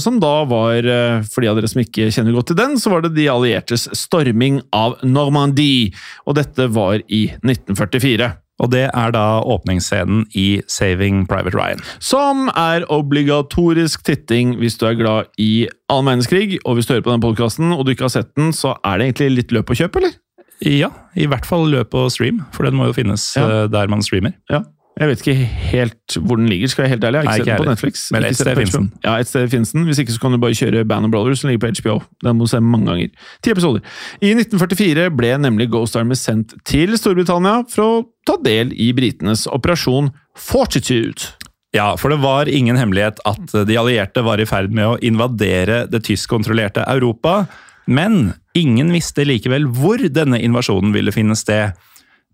som 0.02 0.18
da 0.22 0.44
var, 0.48 0.86
eh, 0.86 1.22
for 1.26 1.42
de 1.42 1.50
av 1.50 1.58
dere 1.58 1.70
som 1.70 1.82
ikke 1.82 2.10
kjenner 2.14 2.36
godt 2.36 2.52
til 2.52 2.58
den, 2.60 2.76
så 2.78 2.92
var 2.92 3.02
det 3.02 3.16
de 3.16 3.26
alliertes 3.32 3.88
storming 3.98 4.60
av 4.74 4.98
Normandie. 5.02 5.90
Og 6.26 6.38
dette 6.38 6.68
var 6.70 7.02
i 7.08 7.24
1944. 7.42 8.30
Og 8.58 8.70
det 8.72 8.86
er 8.88 9.12
da 9.14 9.40
åpningsscenen 9.46 10.24
i 10.38 10.60
Saving 10.70 11.24
Private 11.30 11.54
Ryan. 11.54 11.82
Som 12.02 12.48
er 12.58 12.86
obligatorisk 12.92 14.02
titting 14.06 14.56
hvis 14.58 14.78
du 14.80 14.88
er 14.88 14.98
glad 14.98 15.30
i 15.38 15.68
annen 15.90 16.12
verdenskrig. 16.12 16.58
Og 16.64 16.78
hvis 16.78 16.88
du 16.88 16.96
hører 16.96 17.06
på 17.06 17.14
den 17.14 17.26
podkasten 17.26 17.74
og 17.74 17.86
du 17.86 17.94
ikke 17.94 18.08
har 18.08 18.16
sett 18.18 18.34
den, 18.38 18.50
så 18.54 18.74
er 18.82 18.98
det 18.98 19.10
egentlig 19.10 19.30
litt 19.36 19.54
løp 19.54 19.70
å 19.74 19.78
kjøpe, 19.78 20.02
eller? 20.02 20.18
Ja, 20.64 20.88
i 21.14 21.26
hvert 21.30 21.46
fall 21.46 21.68
løp 21.70 21.94
og 21.94 22.10
stream, 22.10 22.40
for 22.52 22.64
den 22.66 22.74
må 22.74 22.88
jo 22.88 22.96
finnes 22.96 23.30
Ja. 23.36 23.46
eh, 23.64 23.68
der 23.70 23.86
man 23.88 24.02
streamer. 24.02 24.32
Ja. 24.50 24.64
Jeg 24.98 25.06
vet 25.12 25.20
ikke 25.22 25.34
helt 25.70 26.14
hvor 26.26 26.36
den 26.40 26.48
ligger, 26.50 26.66
skal 26.66 26.82
jeg 26.82 26.90
helt 26.96 27.04
ærlig. 27.06 27.20
Jeg 27.22 27.28
har 27.28 27.36
ikke 27.38 27.44
sett 27.44 27.58
den 27.58 27.66
på. 27.66 27.70
Netflix. 27.70 28.00
Men 28.10 28.24
et 28.26 28.34
sted 28.34 28.56
finnes 28.58 28.72
den. 28.74 28.88
Ja, 29.04 29.12
et 29.22 29.28
sted 29.30 29.48
finnes 29.52 29.70
den. 29.70 29.84
Hvis 29.86 30.00
ikke 30.02 30.10
så 30.16 30.18
kan 30.24 30.32
du 30.34 30.38
bare 30.42 30.56
kjøre 30.58 30.82
Band 30.90 31.06
of 31.06 31.12
Brothers, 31.12 31.38
som 31.38 31.50
ligger 31.52 31.68
på 31.68 31.70
HBO. 31.78 32.00
Den 32.24 32.34
må 32.34 32.48
du 32.48 32.50
se 32.50 32.58
mange 32.58 32.86
ganger. 32.90 33.12
Ti 33.46 33.52
episoder. 33.54 33.80
I 34.20 34.32
1944 34.34 35.04
ble 35.14 35.30
nemlig 35.38 35.68
Ghost 35.70 35.94
Army 35.94 36.18
sendt 36.18 36.56
til 36.66 36.98
Storbritannia 36.98 37.60
for 37.70 37.84
å 37.84 38.02
ta 38.26 38.34
del 38.42 38.72
i 38.74 38.90
britenes 38.92 39.46
operasjon 39.46 40.10
Fortitude. 40.34 41.30
Ja, 41.76 41.92
for 42.00 42.10
det 42.10 42.18
var 42.24 42.48
ingen 42.50 42.74
hemmelighet 42.80 43.20
at 43.28 43.54
de 43.68 43.76
allierte 43.78 44.24
var 44.24 44.40
i 44.42 44.46
ferd 44.48 44.72
med 44.74 44.84
å 44.84 44.98
invadere 45.04 45.84
det 45.86 46.02
tyskkontrollerte 46.08 46.82
Europa, 46.88 47.44
men 47.86 48.32
ingen 48.58 48.92
visste 48.94 49.26
likevel 49.28 49.68
hvor 49.78 50.02
denne 50.12 50.40
invasjonen 50.44 50.94
ville 50.94 51.14
finne 51.14 51.36
sted. 51.38 51.76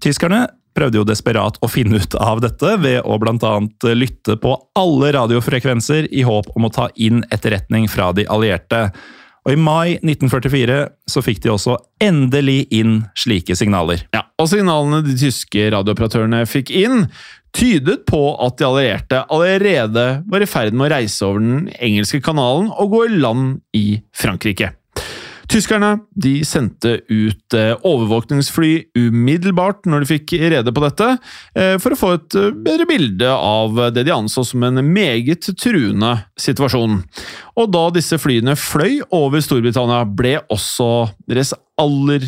Tyskerne 0.02 0.46
prøvde 0.74 0.98
jo 0.98 1.06
desperat 1.06 1.58
å 1.62 1.70
finne 1.70 2.00
ut 2.02 2.16
av 2.18 2.42
dette 2.42 2.76
ved 2.82 3.04
å 3.06 3.18
bl.a. 3.22 3.52
lytte 3.94 4.38
på 4.42 4.56
alle 4.78 5.12
radiofrekvenser 5.14 6.10
i 6.10 6.24
håp 6.26 6.50
om 6.56 6.66
å 6.66 6.72
ta 6.74 6.88
inn 6.96 7.22
etterretning 7.34 7.86
fra 7.90 8.10
de 8.16 8.26
allierte. 8.30 8.88
Og 9.44 9.52
I 9.52 9.60
mai 9.60 9.94
1944 10.00 10.76
så 11.10 11.22
fikk 11.22 11.42
de 11.44 11.52
også 11.52 11.76
endelig 12.02 12.64
inn 12.74 13.02
slike 13.18 13.56
signaler. 13.58 14.06
Ja, 14.16 14.24
og 14.40 14.48
signalene 14.50 15.02
de 15.04 15.16
tyske 15.20 15.68
radiooperatørene 15.74 16.42
fikk 16.48 16.72
inn, 16.74 17.04
tydet 17.54 18.06
på 18.08 18.22
at 18.42 18.56
de 18.58 18.66
allierte 18.66 19.20
allerede 19.30 20.06
var 20.26 20.42
i 20.42 20.48
ferd 20.48 20.74
med 20.74 20.88
å 20.88 20.94
reise 20.96 21.28
over 21.28 21.44
den 21.44 21.68
engelske 21.76 22.22
kanalen 22.24 22.72
og 22.72 22.96
gå 22.96 23.04
i 23.04 23.20
land 23.20 23.60
i 23.76 23.86
Frankrike. 24.16 24.72
Tyskerne 25.50 25.98
de 26.16 26.38
sendte 26.46 26.96
ut 27.10 27.56
eh, 27.56 27.74
overvåkningsfly 27.84 28.72
umiddelbart 28.96 29.84
når 29.88 30.04
de 30.04 30.10
fikk 30.14 30.34
rede 30.40 30.72
på 30.72 30.84
dette, 30.84 31.10
eh, 31.58 31.74
for 31.82 31.94
å 31.94 32.00
få 32.00 32.12
et 32.16 32.38
eh, 32.40 32.50
bedre 32.66 32.88
bilde 32.88 33.28
av 33.34 33.76
det 33.94 34.06
de 34.08 34.14
anså 34.14 34.46
som 34.48 34.64
en 34.64 34.80
meget 34.86 35.50
truende 35.60 36.14
situasjon. 36.40 37.02
Og 37.60 37.70
da 37.74 37.84
disse 37.94 38.18
flyene 38.20 38.56
fløy 38.58 39.02
over 39.14 39.44
Storbritannia, 39.44 40.04
ble 40.08 40.38
også 40.52 40.90
deres 41.28 41.52
aller, 41.80 42.26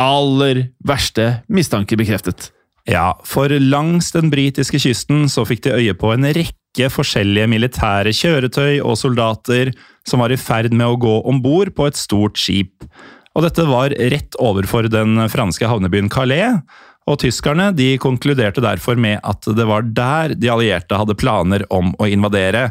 aller 0.00 0.66
verste 0.86 1.42
mistanke 1.52 1.98
bekreftet. 1.98 2.52
Ja, 2.88 3.12
for 3.24 3.52
langs 3.62 4.10
den 4.14 4.30
britiske 4.32 4.80
kysten 4.82 5.28
så 5.30 5.44
fikk 5.46 5.66
de 5.66 5.76
øye 5.76 5.94
på 5.94 6.10
en 6.14 6.26
rekke 6.34 6.88
forskjellige 6.90 7.50
militære 7.50 8.14
kjøretøy 8.16 8.80
og 8.82 8.96
soldater 8.98 9.70
som 10.08 10.22
var 10.22 10.32
i 10.34 10.40
ferd 10.40 10.74
med 10.74 10.86
å 10.86 11.00
gå 11.00 11.16
om 11.28 11.40
bord 11.44 11.72
på 11.76 11.88
et 11.88 11.98
stort 11.98 12.40
skip. 12.40 12.86
Og 13.32 13.46
dette 13.46 13.64
var 13.68 13.94
rett 14.12 14.36
overfor 14.42 14.88
den 14.92 15.20
franske 15.32 15.68
havnebyen 15.68 16.10
Calais, 16.12 16.60
og 17.08 17.18
tyskerne 17.18 17.72
de 17.74 17.96
konkluderte 17.98 18.62
derfor 18.62 18.98
med 19.00 19.18
at 19.26 19.46
det 19.56 19.66
var 19.66 19.86
der 19.86 20.36
de 20.38 20.50
allierte 20.52 20.98
hadde 20.98 21.18
planer 21.18 21.64
om 21.74 21.90
å 21.98 22.06
invadere. 22.06 22.68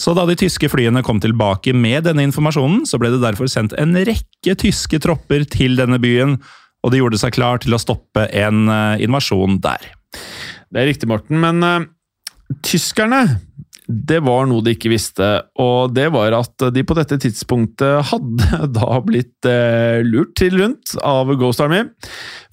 Så 0.00 0.12
da 0.16 0.26
de 0.28 0.36
tyske 0.36 0.68
flyene 0.72 1.02
kom 1.04 1.20
tilbake 1.20 1.72
med 1.76 2.04
denne 2.08 2.24
informasjonen, 2.28 2.84
så 2.88 3.00
ble 3.00 3.14
det 3.14 3.22
derfor 3.24 3.48
sendt 3.52 3.76
en 3.80 3.96
rekke 3.96 4.56
tyske 4.60 5.00
tropper 5.04 5.44
til 5.52 5.76
denne 5.80 6.00
byen, 6.00 6.36
og 6.84 6.92
de 6.92 7.00
gjorde 7.00 7.20
seg 7.20 7.34
klar 7.36 7.60
til 7.60 7.76
å 7.76 7.80
stoppe 7.80 8.26
en 8.36 8.68
eh, 8.70 9.04
invasjon 9.04 9.58
der. 9.64 9.88
Det 10.72 10.82
er 10.82 10.88
riktig, 10.90 11.08
Morten, 11.10 11.40
men 11.40 11.64
uh, 11.64 11.86
tyskerne 12.66 13.22
det 13.86 14.18
var 14.26 14.48
noe 14.50 14.64
de 14.66 14.72
ikke 14.74 14.90
visste, 14.90 15.26
og 15.62 15.92
det 15.94 16.08
var 16.14 16.34
at 16.34 16.66
de 16.74 16.82
på 16.86 16.96
dette 16.98 17.18
tidspunktet 17.22 18.08
hadde 18.10 18.68
da 18.78 19.00
blitt 19.06 19.48
eh, 19.48 20.02
lurt 20.06 20.34
til 20.38 20.58
rundt 20.58 20.96
av 21.06 21.30
Ghost 21.38 21.62
Army. 21.62 21.84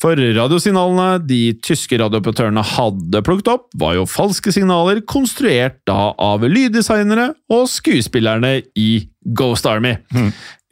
For 0.02 0.20
radiosignalene 0.20 1.24
de 1.26 1.56
tyske 1.66 1.98
radiooperatørene 2.02 2.64
hadde 2.76 3.24
plukket 3.26 3.54
opp, 3.56 3.70
var 3.82 3.98
jo 3.98 4.10
falske 4.10 4.54
signaler 4.54 5.02
konstruert 5.10 5.80
da 5.90 6.12
av 6.22 6.46
lyddesignere 6.46 7.32
og 7.54 7.66
skuespillerne 7.72 8.60
i 8.78 8.92
Ghost 9.38 9.66
Army. 9.70 9.96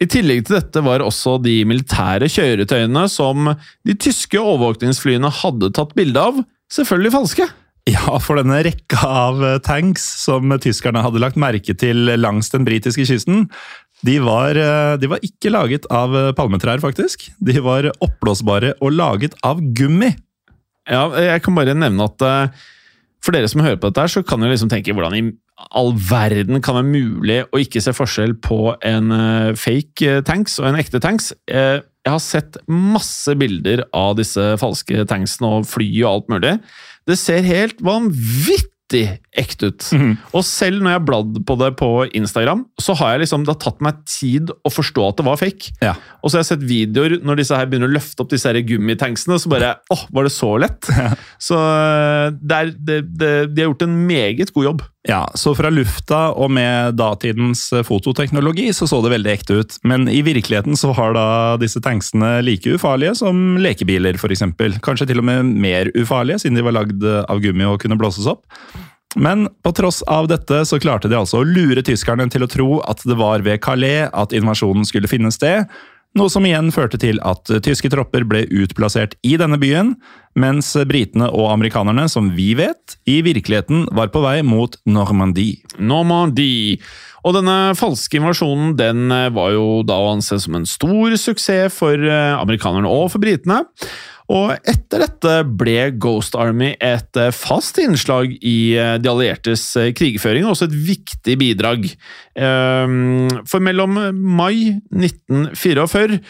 I 0.02 0.08
tillegg 0.10 0.48
til 0.48 0.58
dette 0.58 0.82
var 0.86 1.04
også 1.06 1.38
de 1.44 1.62
militære 1.70 2.30
kjøretøyene 2.32 3.06
som 3.12 3.54
de 3.88 3.98
tyske 3.98 4.38
overvåkningsflyene 4.40 5.30
hadde 5.42 5.72
tatt 5.78 5.94
bilde 5.98 6.22
av, 6.32 6.42
selvfølgelig 6.74 7.14
falske. 7.18 7.50
Ja, 7.90 8.18
for 8.22 8.38
denne 8.38 8.60
rekka 8.66 9.08
av 9.08 9.40
eh, 9.46 9.60
tanks 9.66 10.04
som 10.22 10.52
tyskerne 10.62 11.02
hadde 11.02 11.22
lagt 11.22 11.40
merke 11.40 11.74
til 11.74 12.12
langs 12.20 12.52
den 12.54 12.66
britiske 12.68 13.08
kysten, 13.10 13.48
de 14.06 14.18
var, 14.22 14.58
eh, 14.58 14.98
de 15.02 15.10
var 15.10 15.24
ikke 15.26 15.54
laget 15.54 15.88
av 15.94 16.14
eh, 16.18 16.34
palmetrær, 16.38 16.82
faktisk. 16.84 17.32
De 17.42 17.58
var 17.64 17.90
oppblåsbare 17.98 18.76
og 18.82 18.94
laget 18.94 19.38
av 19.48 19.64
gummi. 19.78 20.12
Ja, 20.90 21.08
jeg 21.14 21.42
kan 21.46 21.58
bare 21.58 21.78
nevne 21.78 22.10
at 22.10 22.24
for 23.22 23.36
dere 23.36 23.50
som 23.50 23.62
hører 23.62 23.78
på 23.78 23.92
dette, 23.92 24.02
her, 24.02 24.10
så 24.10 24.24
kan 24.26 24.42
dere 24.42 24.56
liksom 24.56 24.70
tenke 24.72 24.94
hvordan 24.98 25.14
i 25.14 25.24
all 25.78 25.92
verden 25.94 26.58
kan 26.58 26.74
det 26.74 26.82
være 26.82 26.90
mulig 26.90 27.36
å 27.54 27.60
ikke 27.62 27.84
se 27.86 27.94
forskjell 27.94 28.34
på 28.42 28.74
en 28.90 29.14
fake 29.62 30.24
tanks 30.26 30.58
og 30.58 30.72
en 30.72 30.80
ekte 30.82 30.98
tanks. 31.04 31.30
Jeg 31.46 32.10
har 32.10 32.24
sett 32.26 32.58
masse 32.66 33.36
bilder 33.38 33.86
av 33.94 34.16
disse 34.18 34.42
falske 34.58 35.06
tanksene 35.06 35.54
og 35.60 35.70
fly 35.70 35.92
og 36.02 36.10
alt 36.10 36.34
mulig. 36.34 36.56
Det 37.10 37.18
ser 37.20 37.42
helt 37.46 37.82
vanvittig 37.84 38.68
ekte 39.40 39.70
ut. 39.72 39.86
Og 40.36 40.44
selv 40.44 40.84
når 40.84 40.98
jeg 40.98 41.04
bladd 41.08 41.38
på 41.48 41.56
det 41.62 41.70
på 41.80 41.90
Instagram, 42.18 42.66
så 42.82 42.96
har 43.00 43.14
jeg 43.14 43.24
liksom, 43.24 43.46
det 43.48 43.54
har 43.54 43.62
tatt 43.64 43.80
meg 43.86 44.02
tid 44.10 44.52
å 44.52 44.72
forstå 44.72 45.06
at 45.08 45.22
det 45.22 45.26
var 45.30 45.40
fake. 45.40 45.72
Ja. 45.82 45.94
Og 46.20 46.30
så 46.30 46.38
har 46.38 46.44
jeg 46.44 46.52
sett 46.52 46.68
videoer 46.68 47.16
når 47.24 47.40
disse 47.40 47.56
her 47.58 47.70
begynner 47.72 47.88
å 47.88 47.96
løfte 47.96 48.26
opp 48.26 48.34
disse 48.34 48.52
her 48.52 48.60
gummitanksene, 48.68 49.40
så 49.40 49.52
bare 49.52 49.74
åh, 49.96 50.04
var 50.12 50.28
det 50.28 50.34
så 50.36 50.52
lett? 50.62 50.92
Så 51.42 51.58
eh, 51.58 52.28
det 52.38 52.58
er, 52.58 52.74
det, 52.78 52.98
det, 53.16 53.32
de 53.56 53.64
har 53.64 53.72
gjort 53.72 53.88
en 53.88 53.96
meget 54.08 54.52
god 54.54 54.68
jobb. 54.68 54.84
Ja, 55.10 55.24
så 55.34 55.56
fra 55.58 55.72
lufta 55.74 56.28
og 56.38 56.52
med 56.54 56.94
datidens 57.00 57.64
eh, 57.74 57.82
fototeknologi 57.86 58.68
så 58.74 58.86
så 58.86 59.00
det 59.02 59.16
veldig 59.16 59.32
ekte 59.34 59.58
ut. 59.62 59.80
Men 59.88 60.06
i 60.06 60.22
virkeligheten 60.22 60.78
så 60.78 60.92
har 60.94 61.16
da 61.18 61.26
disse 61.62 61.82
tanksene 61.82 62.36
like 62.46 62.76
ufarlige 62.78 63.16
som 63.24 63.58
lekebiler 63.62 64.20
f.eks. 64.20 64.46
Kanskje 64.86 65.10
til 65.10 65.24
og 65.24 65.26
med 65.32 65.50
mer 65.64 65.90
ufarlige, 65.98 66.44
siden 66.44 66.60
de 66.60 66.68
var 66.68 66.78
lagd 66.78 67.02
av 67.02 67.42
gummi 67.42 67.66
og 67.66 67.82
kunne 67.82 67.98
blåses 67.98 68.30
opp. 68.30 68.46
Men 69.16 69.50
på 69.64 69.74
tross 69.76 70.00
av 70.08 70.30
dette 70.32 70.62
så 70.70 70.80
klarte 70.80 71.10
de 71.12 71.18
altså 71.18 71.42
å 71.42 71.48
lure 71.48 71.84
tyskerne 71.84 72.30
til 72.32 72.46
å 72.46 72.52
tro 72.52 72.70
at 72.88 73.02
det 73.04 73.18
var 73.20 73.44
ved 73.44 73.60
Calais 73.64 74.08
at 74.14 74.36
invasjonen 74.38 74.86
skulle 74.88 75.10
finne 75.12 75.34
sted, 75.36 75.66
noe 76.18 76.32
som 76.32 76.46
igjen 76.48 76.72
førte 76.76 77.00
til 77.02 77.22
at 77.28 77.48
tyske 77.64 77.92
tropper 77.94 78.26
ble 78.28 78.44
utplassert 78.64 79.16
i 79.24 79.38
denne 79.40 79.60
byen, 79.62 79.94
mens 80.40 80.74
britene 80.88 81.30
og 81.32 81.50
amerikanerne, 81.54 82.08
som 82.12 82.32
vi 82.36 82.52
vet, 82.60 82.98
i 83.10 83.20
virkeligheten 83.26 83.88
var 83.96 84.12
på 84.14 84.24
vei 84.24 84.40
mot 84.48 84.78
Normandie. 84.88 85.62
Normandie. 85.80 86.80
Og 87.22 87.36
denne 87.38 87.74
falske 87.78 88.18
invasjonen 88.18 88.74
den 88.80 89.12
eh, 89.14 89.30
var 89.34 89.52
jo 89.54 89.66
da 89.86 90.00
å 90.02 90.14
anse 90.16 90.40
som 90.42 90.58
en 90.58 90.66
stor 90.70 91.14
suksess 91.20 91.76
for 91.76 91.94
eh, 91.94 92.38
amerikanerne 92.40 92.90
og 92.90 93.12
for 93.14 93.22
britene. 93.22 93.62
Og 94.32 94.54
etter 94.70 95.04
dette 95.04 95.34
ble 95.60 95.90
Ghost 96.00 96.38
Army 96.40 96.72
et 96.80 97.20
eh, 97.20 97.34
fast 97.36 97.80
innslag 97.82 98.32
i 98.40 98.74
eh, 98.80 98.96
de 99.02 99.12
alliertes 99.12 99.66
eh, 99.80 99.92
krigføring, 99.98 100.46
og 100.46 100.54
også 100.54 100.70
et 100.70 100.78
viktig 100.88 101.36
bidrag. 101.42 101.90
Ehm, 102.40 103.28
for 103.50 103.64
mellom 103.64 103.98
mai 104.16 104.78
1944 104.94 106.22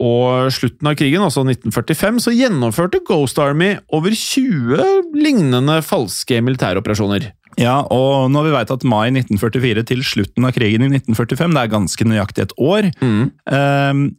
og 0.00 0.52
slutten 0.54 0.88
av 0.88 0.96
krigen, 0.96 1.24
altså 1.24 1.42
1945, 1.44 2.22
så 2.24 2.34
gjennomførte 2.36 3.02
Ghost 3.04 3.40
Army 3.42 3.74
over 3.92 4.14
20 4.16 5.12
lignende 5.18 5.80
falske 5.84 6.40
militæroperasjoner. 6.44 7.32
Ja, 7.60 7.82
og 7.92 8.30
når 8.32 8.46
vi 8.46 8.52
vet 8.54 8.70
at 8.72 8.86
mai 8.88 9.10
1944 9.10 9.84
til 9.90 10.00
slutten 10.06 10.46
av 10.48 10.54
krigen 10.56 10.86
i 10.86 10.88
1945, 10.88 11.52
det 11.52 11.60
er 11.60 11.74
ganske 11.74 12.06
nøyaktig 12.08 12.46
et 12.46 12.54
år 12.56 12.88
mm. 13.02 13.26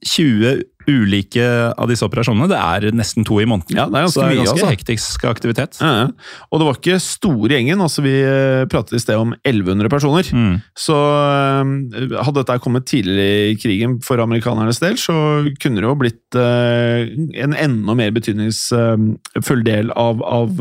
20 0.05 0.61
ulike 0.89 1.45
av 1.77 1.89
disse 1.89 2.05
operasjonene. 2.05 2.49
Det 2.51 2.59
er 2.59 2.95
nesten 2.95 3.25
to 3.27 3.39
i 3.41 3.47
måneden. 3.49 3.77
Ja, 3.77 3.87
det 3.89 3.99
er 3.99 4.05
ganske 4.07 4.15
så 4.15 4.21
det 4.21 4.25
er 4.25 4.33
mye, 4.33 4.41
ganske 4.41 4.55
altså. 4.57 4.71
hektisk 4.73 5.25
aktivitet. 5.29 5.79
Ja, 5.81 5.91
ja. 6.03 6.07
Og 6.49 6.61
det 6.61 6.67
var 6.67 6.79
ikke 6.79 6.99
store 7.03 7.57
gjengen. 7.57 7.83
altså 7.83 8.03
Vi 8.05 8.15
eh, 8.19 8.65
pratet 8.71 8.97
i 8.97 9.03
sted 9.03 9.19
om 9.19 9.33
1100 9.41 9.91
personer. 9.91 10.29
Mm. 10.33 10.57
Så 10.77 10.97
eh, 10.97 12.17
hadde 12.19 12.39
dette 12.39 12.59
kommet 12.63 12.87
tidlig 12.89 13.29
i 13.53 13.57
krigen 13.59 13.99
for 14.05 14.21
amerikanernes 14.23 14.81
del, 14.83 14.97
så 15.01 15.15
kunne 15.63 15.81
det 15.81 15.87
jo 15.87 15.95
blitt 15.99 16.39
eh, 16.39 17.13
en 17.43 17.55
enda 17.57 17.97
mer 17.97 18.13
betydningsfull 18.15 19.63
del 19.65 19.93
av, 19.99 20.23
av 20.23 20.59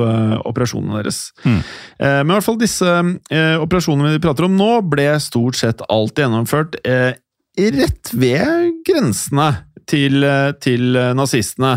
operasjonene 0.49 1.01
deres. 1.01 1.25
Mm. 1.45 1.61
Men 2.03 2.31
i 2.31 2.35
hvert 2.35 2.47
fall 2.47 2.59
disse 2.61 2.89
operasjonene 3.63 4.15
vi 4.17 4.23
prater 4.23 4.47
om 4.47 4.57
nå, 4.59 4.71
ble 4.93 5.09
stort 5.23 5.59
sett 5.59 5.83
alt 5.93 6.19
gjennomført 6.19 6.79
rett 6.83 8.13
ved 8.17 8.81
grensene 8.89 9.51
til, 9.91 10.23
eh, 10.27 10.53
til 10.63 10.97
eh, 10.99 11.13
nazistene. 11.17 11.77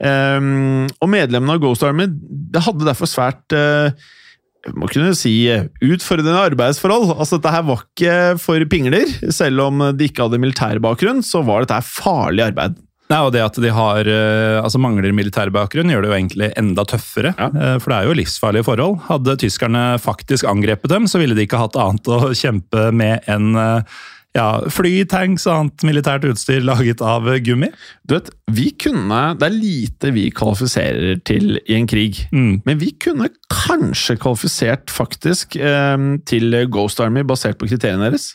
Ehm, 0.00 0.86
og 1.00 1.10
medlemmene 1.12 1.56
av 1.56 1.62
Ghost 1.62 1.84
Army 1.86 2.08
det 2.08 2.62
hadde 2.66 2.86
derfor 2.86 3.10
svært 3.10 3.56
eh, 3.56 4.06
må 4.74 4.88
kunne 4.90 5.14
si 5.14 5.46
utfordrende 5.84 6.42
arbeidsforhold. 6.48 7.12
Altså, 7.14 7.38
dette 7.38 7.52
her 7.54 7.62
var 7.68 7.84
ikke 7.84 8.16
for 8.42 8.64
pingler. 8.66 9.06
Selv 9.30 9.62
om 9.68 9.84
de 9.94 10.08
ikke 10.08 10.26
hadde 10.26 10.40
militærbakgrunn, 10.42 11.22
så 11.22 11.44
var 11.46 11.62
dette 11.62 11.78
her 11.78 11.86
farlig 11.86 12.48
arbeid. 12.48 12.80
Nei, 13.06 13.20
og 13.22 13.30
det 13.30 13.44
at 13.44 13.60
de 13.62 13.70
har, 13.70 14.08
altså 14.58 14.80
mangler 14.82 15.14
militær 15.14 15.52
bakgrunn, 15.54 15.92
gjør 15.94 16.02
det 16.02 16.10
jo 16.10 16.16
egentlig 16.16 16.48
enda 16.58 16.82
tøffere. 16.90 17.30
Ja. 17.38 17.76
For 17.78 17.92
det 17.92 18.00
er 18.00 18.08
jo 18.08 18.16
livsfarlige 18.18 18.66
forhold. 18.66 18.98
Hadde 19.06 19.36
tyskerne 19.38 19.84
faktisk 20.02 20.50
angrepet 20.50 20.90
dem, 20.90 21.06
så 21.06 21.22
ville 21.22 21.38
de 21.38 21.46
ikke 21.46 21.62
hatt 21.62 21.78
annet 21.78 22.10
å 22.10 22.34
kjempe 22.34 22.88
med 22.90 23.22
enn 23.30 23.54
ja, 24.36 24.46
fly, 24.72 24.92
tanks 25.08 25.46
og 25.48 25.54
annet 25.54 25.86
militært 25.88 26.26
utstyr 26.28 26.60
laget 26.64 27.00
av 27.04 27.26
gummi. 27.46 27.70
Du 28.04 28.16
vet, 28.18 28.28
vi 28.52 28.68
kunne, 28.76 29.22
Det 29.40 29.48
er 29.48 29.56
lite 29.56 30.12
vi 30.12 30.28
kvalifiserer 30.30 31.22
til 31.24 31.56
i 31.64 31.78
en 31.78 31.88
krig. 31.90 32.26
Mm. 32.32 32.60
Men 32.68 32.78
vi 32.82 32.92
kunne 33.00 33.30
kanskje 33.52 34.18
kvalifisert 34.20 34.92
faktisk 34.92 35.56
eh, 35.56 35.96
til 36.28 36.60
Ghost 36.72 37.00
Army 37.00 37.24
basert 37.26 37.58
på 37.60 37.70
kriteriene 37.70 38.10
deres. 38.10 38.34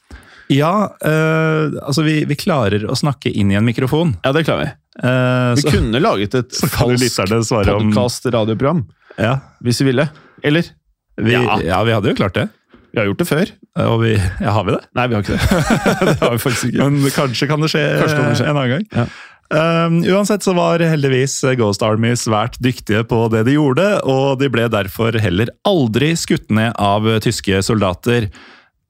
Ja, 0.51 0.91
eh, 1.05 1.77
altså 1.79 2.03
vi, 2.03 2.21
vi 2.27 2.35
klarer 2.35 2.83
å 2.89 2.97
snakke 2.97 3.31
inn 3.31 3.53
i 3.53 3.59
en 3.59 3.67
mikrofon. 3.67 4.17
Ja, 4.25 4.33
det 4.35 4.43
klarer 4.49 4.65
vi. 4.65 4.71
Eh, 5.01 5.51
Vi 5.55 5.63
så, 5.63 5.71
kunne 5.71 6.01
laget 6.03 6.35
et 6.35 6.57
falskt 6.73 7.21
podkast-radioprogram 7.69 8.81
ja, 9.15 9.37
Hvis 9.63 9.79
vi 9.79 9.87
ville. 9.87 10.09
Eller? 10.43 10.67
vi, 11.15 11.31
Ja. 11.37 11.59
ja, 11.63 11.79
vi 11.87 11.93
hadde 11.95 12.11
jo 12.11 12.17
klart 12.17 12.35
det. 12.35 12.49
Vi 12.91 12.99
har 12.99 13.07
gjort 13.07 13.21
det 13.21 13.27
før. 13.29 13.51
Og 13.87 13.97
vi, 14.03 14.13
ja, 14.19 14.51
har 14.51 14.65
vi 14.67 14.75
det? 14.75 14.81
Nei, 14.99 15.07
vi 15.07 15.17
har 15.17 15.25
ikke 15.25 15.37
det. 15.37 15.59
det 16.11 16.15
har 16.21 16.33
vi 16.35 16.41
faktisk 16.43 16.71
ikke. 16.71 16.87
Men 16.87 17.13
kanskje 17.15 17.47
kan 17.51 17.63
det 17.63 17.71
skje, 17.71 17.83
kan 17.99 18.25
det 18.27 18.39
skje. 18.39 18.47
en 18.49 18.57
annen 18.57 18.73
gang. 18.75 18.87
Ja. 18.95 19.05
Um, 19.51 19.97
uansett 20.07 20.45
så 20.45 20.53
var 20.55 20.79
heldigvis 20.79 21.41
Ghost 21.59 21.83
Army 21.83 22.13
svært 22.15 22.55
dyktige 22.63 23.03
på 23.03 23.25
det 23.33 23.43
de 23.49 23.57
gjorde, 23.57 23.83
og 24.07 24.39
de 24.39 24.47
ble 24.51 24.69
derfor 24.71 25.17
heller 25.19 25.51
aldri 25.67 26.13
skutt 26.19 26.47
ned 26.55 26.71
av 26.79 27.07
tyske 27.23 27.59
soldater. 27.67 28.29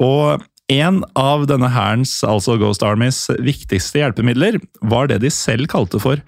Og 0.02 0.44
en 0.72 1.02
av 1.18 1.48
denne 1.50 1.70
hærens, 1.74 2.20
altså 2.24 2.56
Ghost 2.62 2.86
Armys, 2.86 3.26
viktigste 3.42 4.04
hjelpemidler 4.04 4.60
var 4.88 5.10
det 5.10 5.20
de 5.26 5.34
selv 5.34 5.70
kalte 5.72 6.00
for 6.02 6.22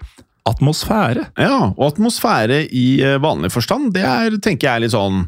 atmosfære. 0.48 1.28
Ja, 1.40 1.70
og 1.72 1.86
atmosfære 1.94 2.64
i 2.68 2.88
eh, 3.00 3.20
vanlig 3.22 3.54
forstand, 3.54 3.94
det 3.94 4.04
er, 4.04 4.36
tenker 4.44 4.68
jeg 4.68 4.74
er 4.74 4.84
litt 4.84 4.94
sånn 4.96 5.24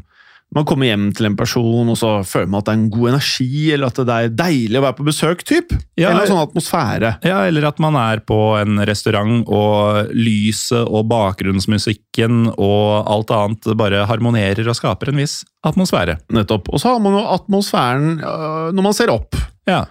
Man 0.55 0.63
kommer 0.67 0.87
hjem 0.87 1.09
til 1.15 1.27
en 1.27 1.35
person, 1.37 1.89
og 1.91 1.97
så 1.99 2.11
føler 2.25 2.47
man 2.47 2.61
at 2.61 2.69
det 2.69 2.73
er 2.73 2.79
en 2.79 2.91
god 2.93 3.09
energi, 3.11 3.49
eller 3.75 3.91
at 3.91 3.99
det 4.07 4.15
er 4.15 4.35
deilig 4.39 4.79
å 4.79 4.83
være 4.85 4.97
på 4.97 5.07
besøk, 5.09 5.43
typ. 5.47 5.73
Ja, 5.99 6.13
eller 6.13 6.23
en 6.23 6.31
sånn 6.31 6.45
atmosfære. 6.45 7.11
Ja, 7.27 7.41
eller 7.49 7.67
at 7.67 7.81
man 7.83 7.97
er 7.99 8.23
på 8.23 8.39
en 8.61 8.79
restaurant, 8.87 9.43
og 9.51 10.13
lyset 10.15 10.87
og 10.87 11.09
bakgrunnsmusikken 11.11 12.53
og 12.55 13.11
alt 13.11 13.35
annet 13.35 13.69
bare 13.77 14.05
harmonerer 14.07 14.71
og 14.71 14.79
skaper 14.79 15.11
en 15.11 15.19
viss 15.19 15.41
atmosfære. 15.67 16.17
Nettopp. 16.33 16.71
Og 16.71 16.81
så 16.81 16.95
har 16.95 17.03
man 17.03 17.19
jo 17.19 17.27
atmosfæren 17.35 18.17
øh, 18.21 18.71
når 18.71 18.87
man 18.87 18.95
ser 18.95 19.11
opp. 19.13 19.35
Ja. 19.67 19.83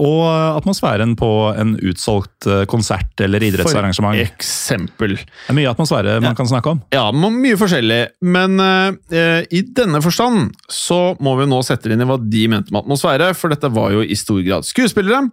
Og 0.00 0.22
atmosfæren 0.56 1.12
på 1.18 1.28
en 1.60 1.74
utsolgt 1.84 2.48
eh, 2.48 2.64
konsert 2.70 3.20
eller 3.20 3.42
idrettsarrangement. 3.44 4.16
For 4.16 4.40
eksempel. 4.40 5.16
Det 5.18 5.52
er 5.52 5.58
mye 5.58 5.70
atmosfære 5.70 6.16
man 6.24 6.38
kan 6.38 6.48
snakke 6.48 6.72
om. 6.72 6.80
Ja, 6.94 7.04
mye 7.12 7.58
forskjellig, 7.60 8.00
men 8.24 8.56
uh, 8.60 8.94
i 9.52 9.60
denne 9.76 10.00
forstand 10.04 10.54
så 10.72 11.14
må 11.22 11.34
vi 11.40 11.48
nå 11.50 11.60
sette 11.66 11.90
inn 11.92 12.02
i 12.02 12.08
hva 12.08 12.16
de 12.20 12.46
mente 12.52 12.72
med 12.72 12.82
atmosfære, 12.84 13.30
for 13.36 13.52
dette 13.52 13.70
var 13.74 13.92
jo 13.94 14.04
i 14.04 14.16
stor 14.18 14.40
grad 14.46 14.68
skuespillere, 14.68 15.26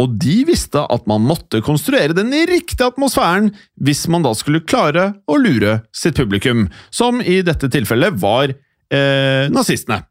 og 0.00 0.18
de 0.22 0.36
visste 0.48 0.82
at 0.82 1.08
man 1.10 1.26
måtte 1.26 1.62
konstruere 1.64 2.16
den 2.16 2.32
riktige 2.48 2.88
atmosfæren 2.90 3.52
hvis 3.84 4.06
man 4.10 4.26
da 4.26 4.34
skulle 4.36 4.64
klare 4.66 5.12
å 5.28 5.38
lure 5.40 5.80
sitt 5.94 6.18
publikum, 6.18 6.66
som 6.90 7.22
i 7.22 7.40
dette 7.46 7.70
tilfellet 7.72 8.18
var 8.20 8.52
eh, 8.52 9.46
nazistene. 9.52 10.02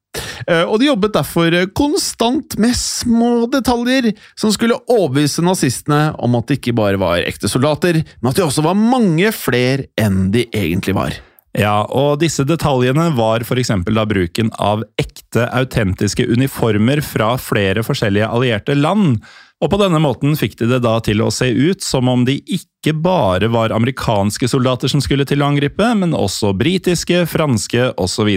Eh, 0.48 0.64
Og 0.64 0.80
de 0.80 0.90
jobbet 0.90 1.16
derfor 1.16 1.56
konstant 1.78 2.58
med 2.62 2.76
små 2.78 3.48
detaljer 3.52 4.12
som 4.36 4.52
skulle 4.54 4.80
overbevise 4.88 5.46
nazistene 5.46 6.12
om 6.18 6.36
at 6.40 6.48
de 6.48 6.60
ikke 6.60 6.76
bare 6.78 7.00
var 7.02 7.24
ekte 7.24 7.50
soldater, 7.52 8.04
men 8.22 8.32
at 8.32 8.38
de 8.40 8.46
også 8.46 8.66
var 8.66 8.78
mange 8.78 9.32
flere 9.36 9.90
enn 10.00 10.30
de 10.34 10.48
egentlig 10.52 10.96
var. 10.98 11.18
Ja, 11.58 11.88
og 11.90 12.20
disse 12.22 12.44
detaljene 12.46 13.10
var 13.18 13.42
f.eks. 13.42 13.72
da 13.90 14.06
bruken 14.06 14.52
av 14.62 14.84
ekte, 15.02 15.48
autentiske 15.58 16.28
uniformer 16.30 17.02
fra 17.02 17.34
flere 17.42 17.82
forskjellige 17.86 18.30
allierte 18.30 18.76
land. 18.78 19.18
Og 19.58 19.72
på 19.72 19.80
denne 19.82 19.98
måten 19.98 20.36
fikk 20.38 20.60
de 20.60 20.68
det 20.70 20.84
da 20.86 21.00
til 21.02 21.24
å 21.26 21.32
se 21.34 21.48
ut 21.50 21.82
som 21.82 22.12
om 22.12 22.28
de 22.28 22.36
ikke 22.46 22.94
bare 22.94 23.50
var 23.50 23.74
amerikanske 23.74 24.50
soldater 24.52 24.92
som 24.92 25.02
skulle 25.02 25.26
til 25.26 25.42
å 25.42 25.50
angripe, 25.50 25.88
men 25.98 26.14
også 26.14 26.54
britiske, 26.54 27.24
franske 27.32 27.90
osv. 27.98 28.30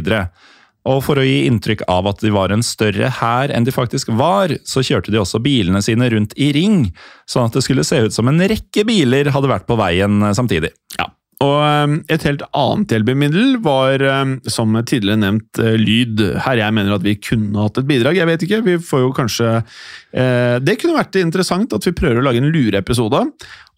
Og 0.89 1.03
for 1.05 1.21
å 1.21 1.25
gi 1.27 1.45
inntrykk 1.45 1.85
av 1.93 2.09
at 2.09 2.23
de 2.25 2.33
var 2.33 2.55
en 2.55 2.65
større 2.65 3.11
hær 3.21 3.53
enn 3.53 3.67
de 3.67 3.75
faktisk 3.75 4.13
var, 4.17 4.55
så 4.65 4.85
kjørte 4.87 5.13
de 5.13 5.21
også 5.21 5.43
bilene 5.45 5.83
sine 5.85 6.09
rundt 6.13 6.33
i 6.41 6.51
ring, 6.57 6.87
sånn 7.29 7.51
at 7.51 7.57
det 7.59 7.65
skulle 7.67 7.85
se 7.85 8.01
ut 8.07 8.17
som 8.17 8.31
en 8.31 8.41
rekke 8.41 8.87
biler 8.89 9.29
hadde 9.35 9.51
vært 9.51 9.69
på 9.69 9.77
veien 9.81 10.25
samtidig. 10.37 10.73
Ja. 10.97 11.11
Og 11.41 11.57
eh, 11.65 11.95
et 12.13 12.27
helt 12.29 12.45
annet 12.57 12.93
hjelpemiddel 12.93 13.57
var, 13.65 14.03
eh, 14.05 14.35
som 14.53 14.77
tidligere 14.77 15.23
nevnt, 15.23 15.63
eh, 15.63 15.79
lyd. 15.81 16.21
Her 16.45 16.61
jeg 16.61 16.77
mener 16.77 16.99
at 16.99 17.07
vi 17.07 17.17
kunne 17.17 17.65
hatt 17.65 17.81
et 17.81 17.89
bidrag. 17.89 18.19
Jeg 18.21 18.29
vet 18.29 18.45
ikke, 18.47 18.61
vi 18.67 18.77
får 18.91 19.07
jo 19.07 19.15
kanskje 19.17 19.49
eh, 19.57 20.59
Det 20.61 20.77
kunne 20.81 20.99
vært 20.99 21.21
interessant 21.23 21.73
at 21.77 21.89
vi 21.89 21.97
prøver 21.97 22.21
å 22.21 22.27
lage 22.29 22.43
en 22.43 22.53
lureepisode. 22.53 23.25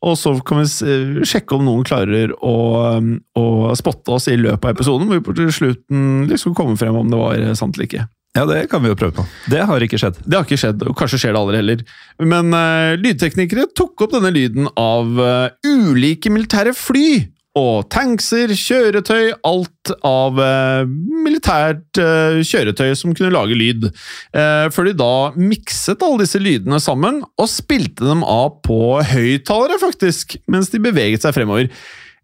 Og 0.02 0.16
så 0.18 0.32
kan 0.42 0.64
vi 0.64 1.22
sjekke 1.28 1.54
om 1.54 1.68
noen 1.68 1.86
klarer 1.86 2.32
å, 2.42 2.56
eh, 2.88 3.12
å 3.38 3.76
spotte 3.78 4.16
oss 4.16 4.26
i 4.32 4.38
løpet 4.40 4.66
av 4.66 4.74
episoden. 4.74 5.06
Hvor 5.06 5.22
vi 5.22 5.38
til 5.38 5.54
slutten 5.54 6.26
liksom 6.30 6.56
kommer 6.58 6.80
frem 6.80 6.98
om 6.98 7.12
det 7.12 7.20
var 7.20 7.38
eh, 7.38 7.54
sant 7.58 7.78
eller 7.78 7.90
ikke. 7.90 8.08
Ja, 8.32 8.46
det 8.48 8.64
kan 8.72 8.80
vi 8.80 8.88
jo 8.88 8.96
prøve 8.96 9.12
på. 9.20 9.26
Det 9.52 9.60
har 9.68 9.84
ikke 9.84 10.00
skjedd. 10.00 10.18
Det 10.24 10.38
har 10.38 10.46
ikke 10.46 10.56
skjedd, 10.56 10.82
og 10.88 10.96
kanskje 10.96 11.20
skjer 11.20 11.34
det 11.34 11.40
aldri 11.42 11.58
heller. 11.60 11.82
Men 12.24 12.48
uh, 12.56 12.94
lydteknikere 12.96 13.66
tok 13.76 14.06
opp 14.06 14.14
denne 14.14 14.30
lyden 14.32 14.70
av 14.72 15.20
uh, 15.20 15.52
ulike 15.68 16.32
militære 16.32 16.72
fly. 16.72 17.28
Og 17.58 17.88
tankser, 17.92 18.54
kjøretøy, 18.56 19.34
alt 19.44 19.92
av 20.08 20.38
eh, 20.40 20.84
militært 20.88 22.00
eh, 22.00 22.38
kjøretøy 22.48 22.94
som 22.96 23.12
kunne 23.16 23.32
lage 23.34 23.58
lyd. 23.58 23.90
Eh, 24.32 24.68
før 24.72 24.88
de 24.88 24.94
da 24.96 25.12
mikset 25.36 26.04
alle 26.06 26.24
disse 26.24 26.40
lydene 26.40 26.80
sammen 26.80 27.20
og 27.36 27.50
spilte 27.52 28.08
dem 28.08 28.24
av 28.24 28.62
på 28.64 29.02
høyttalere, 29.04 29.76
faktisk, 29.82 30.38
mens 30.48 30.72
de 30.72 30.80
beveget 30.80 31.26
seg 31.26 31.36
fremover. 31.36 31.68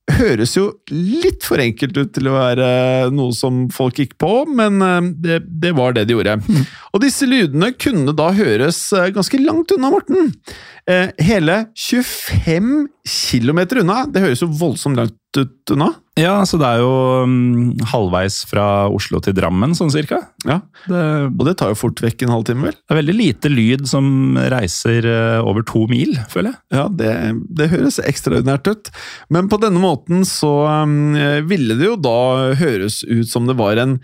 Høres 0.08 0.54
jo 0.56 0.70
litt 0.88 1.44
for 1.44 1.60
enkelt 1.60 1.96
ut 1.98 2.12
til 2.16 2.30
å 2.30 2.36
være 2.38 2.68
noe 3.12 3.34
som 3.36 3.66
folk 3.74 3.98
gikk 4.00 4.14
på, 4.20 4.32
men 4.48 4.80
eh, 4.84 5.10
det, 5.24 5.38
det 5.62 5.74
var 5.76 5.96
det 5.96 6.06
de 6.08 6.16
gjorde. 6.16 6.38
Og 6.94 7.02
disse 7.04 7.28
lydene 7.28 7.74
kunne 7.76 8.14
da 8.16 8.30
høres 8.36 8.80
eh, 8.96 9.10
ganske 9.14 9.40
langt 9.42 9.74
unna, 9.76 9.92
Morten. 9.92 10.32
Eh, 10.88 11.12
hele 11.20 11.60
25 11.76 12.88
km 13.04 13.60
unna! 13.82 14.02
Det 14.08 14.24
høres 14.24 14.44
jo 14.44 14.50
voldsomt 14.60 15.00
langt 15.00 15.16
ut 15.36 15.74
unna. 15.74 15.92
Ja, 16.18 16.34
så 16.48 16.58
det 16.60 16.66
er 16.66 16.82
jo 16.82 16.92
um, 17.24 17.72
halvveis 17.92 18.40
fra 18.50 18.66
Oslo 18.92 19.20
til 19.24 19.36
Drammen, 19.36 19.74
sånn 19.78 19.92
cirka. 19.94 20.20
Ja, 20.46 20.60
Det, 20.88 21.02
Og 21.30 21.44
det 21.46 21.56
tar 21.60 21.72
jo 21.72 21.78
fort 21.78 22.02
vekk 22.02 22.26
en 22.26 22.34
halvtime, 22.34 22.68
vel? 22.68 22.76
det 22.78 22.94
er 22.94 23.00
veldig 23.00 23.16
lite 23.16 23.52
lyd 23.52 23.86
som 23.90 24.38
reiser 24.50 25.06
uh, 25.06 25.40
over 25.46 25.66
to 25.66 25.86
mil, 25.90 26.16
føler 26.32 26.52
jeg. 26.52 26.60
Ja, 26.78 26.86
det, 26.90 27.12
det 27.60 27.70
høres 27.72 28.00
ekstraordinært 28.02 28.68
ut. 28.70 28.90
Men 29.34 29.50
på 29.52 29.60
denne 29.62 29.82
måten 29.82 30.26
så 30.28 30.52
um, 30.84 31.14
ville 31.48 31.78
det 31.78 31.86
jo 31.92 31.98
da 32.00 32.18
høres 32.58 33.02
ut 33.06 33.30
som 33.30 33.46
det 33.48 33.58
var 33.58 33.78
en, 33.80 33.98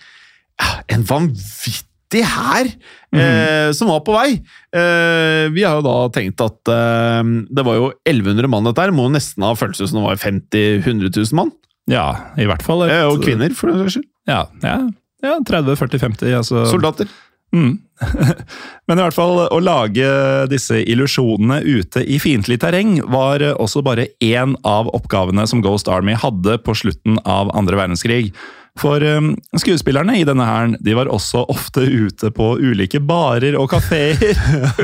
en 0.92 1.08
vanvittig 1.08 2.22
hær 2.22 2.68
eh, 3.14 3.72
som 3.74 3.90
var 3.90 4.02
på 4.06 4.14
vei. 4.14 4.28
Eh, 4.74 5.50
vi 5.54 5.64
har 5.64 5.78
jo 5.78 5.86
da 5.86 5.96
tenkt 6.14 6.42
at 6.44 6.70
eh, 6.70 7.22
det 7.50 7.64
var 7.66 7.78
jo 7.80 7.90
1100 8.06 8.50
mann 8.50 8.68
dette 8.68 8.84
her. 8.84 8.94
Må 8.94 9.08
nesten 9.12 9.46
ha 9.46 9.54
føltes 9.58 9.90
som 9.90 10.00
det 10.00 10.06
var 10.06 10.20
50 10.22 10.84
000-100 10.84 11.10
000 11.10 11.38
mann. 11.40 11.52
Ja, 11.90 12.32
i 12.40 12.46
hvert 12.48 12.62
fall. 12.62 12.82
et- 12.86 12.92
Eh, 12.92 13.04
og 13.06 13.22
kvinner, 13.22 13.52
for 13.54 13.68
den 13.68 13.78
saks 13.84 13.92
skyld. 13.98 14.08
Ja, 14.26 14.44
ja, 14.62 14.76
ja 15.22 15.38
30-40-50. 15.44 16.32
Altså. 16.36 16.64
Soldater. 16.70 17.08
Mm. 17.54 17.78
Men 18.88 18.98
i 18.98 19.04
hvert 19.04 19.16
fall 19.16 19.38
å 19.46 19.60
lage 19.62 20.08
disse 20.50 20.80
illusjonene 20.82 21.60
ute 21.62 22.02
i 22.02 22.18
fiendtlig 22.22 22.58
terreng 22.64 22.98
var 23.12 23.44
også 23.54 23.84
bare 23.86 24.10
én 24.24 24.56
av 24.66 24.90
oppgavene 24.96 25.46
som 25.50 25.62
Ghost 25.64 25.88
Army 25.88 26.18
hadde 26.18 26.58
på 26.66 26.74
slutten 26.76 27.20
av 27.22 27.54
andre 27.56 27.78
verdenskrig. 27.78 28.34
For 28.80 28.98
um, 29.06 29.36
skuespillerne 29.54 30.16
i 30.18 30.24
denne 30.26 30.46
hæren 30.48 30.72
de 30.82 30.96
var 30.98 31.06
også 31.12 31.44
ofte 31.52 31.84
ute 31.86 32.32
på 32.34 32.48
ulike 32.58 32.98
barer 32.98 33.54
og 33.54 33.68
kafeer 33.70 34.34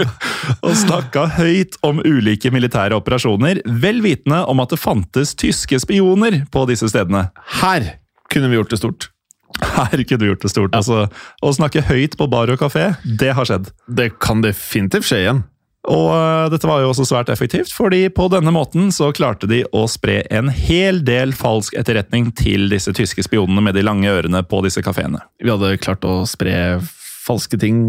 og 0.66 0.76
snakka 0.78 1.26
høyt 1.40 1.74
om 1.86 1.98
ulike 2.06 2.52
militære 2.54 2.94
operasjoner, 3.00 3.64
vel 3.82 3.98
vitende 4.06 4.44
om 4.46 4.62
at 4.62 4.70
det 4.70 4.78
fantes 4.82 5.34
tyske 5.34 5.82
spioner 5.82 6.44
på 6.54 6.68
disse 6.70 6.86
stedene. 6.92 7.26
Her 7.58 7.96
kunne 8.30 8.52
vi 8.52 8.60
gjort 8.60 8.70
det 8.70 8.78
stort. 8.78 9.10
Her 9.76 10.02
kunne 10.02 10.20
du 10.22 10.28
gjort 10.30 10.44
det 10.44 10.52
stort. 10.52 10.76
Altså, 10.76 11.06
å 11.42 11.54
snakke 11.54 11.84
høyt 11.88 12.16
på 12.20 12.28
bar 12.30 12.52
og 12.52 12.60
kafé, 12.62 12.92
det 13.04 13.34
har 13.36 13.48
skjedd. 13.48 13.72
Det 13.86 14.12
kan 14.22 14.44
definitivt 14.44 15.08
skje 15.10 15.24
igjen. 15.24 15.42
Og 15.88 16.10
uh, 16.12 16.46
dette 16.52 16.68
var 16.68 16.82
jo 16.82 16.90
også 16.92 17.06
svært 17.08 17.30
effektivt, 17.32 17.72
fordi 17.72 18.02
på 18.12 18.26
denne 18.32 18.52
måten 18.52 18.90
så 18.92 19.08
klarte 19.16 19.48
de 19.48 19.62
å 19.72 19.86
spre 19.88 20.20
en 20.28 20.50
hel 20.52 21.00
del 21.06 21.32
falsk 21.36 21.76
etterretning 21.80 22.28
til 22.36 22.68
disse 22.72 22.92
tyske 22.96 23.24
spionene 23.24 23.64
med 23.64 23.78
de 23.78 23.84
lange 23.86 24.10
ørene 24.12 24.42
på 24.44 24.60
disse 24.66 24.84
kafeene. 24.84 25.22
Vi 25.40 25.48
hadde 25.48 25.78
klart 25.80 26.04
å 26.04 26.20
spre 26.28 26.82
falske 27.24 27.56
ting 27.60 27.80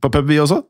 på 0.00 0.12
pub, 0.12 0.24
vi 0.28 0.40
også. 0.40 0.62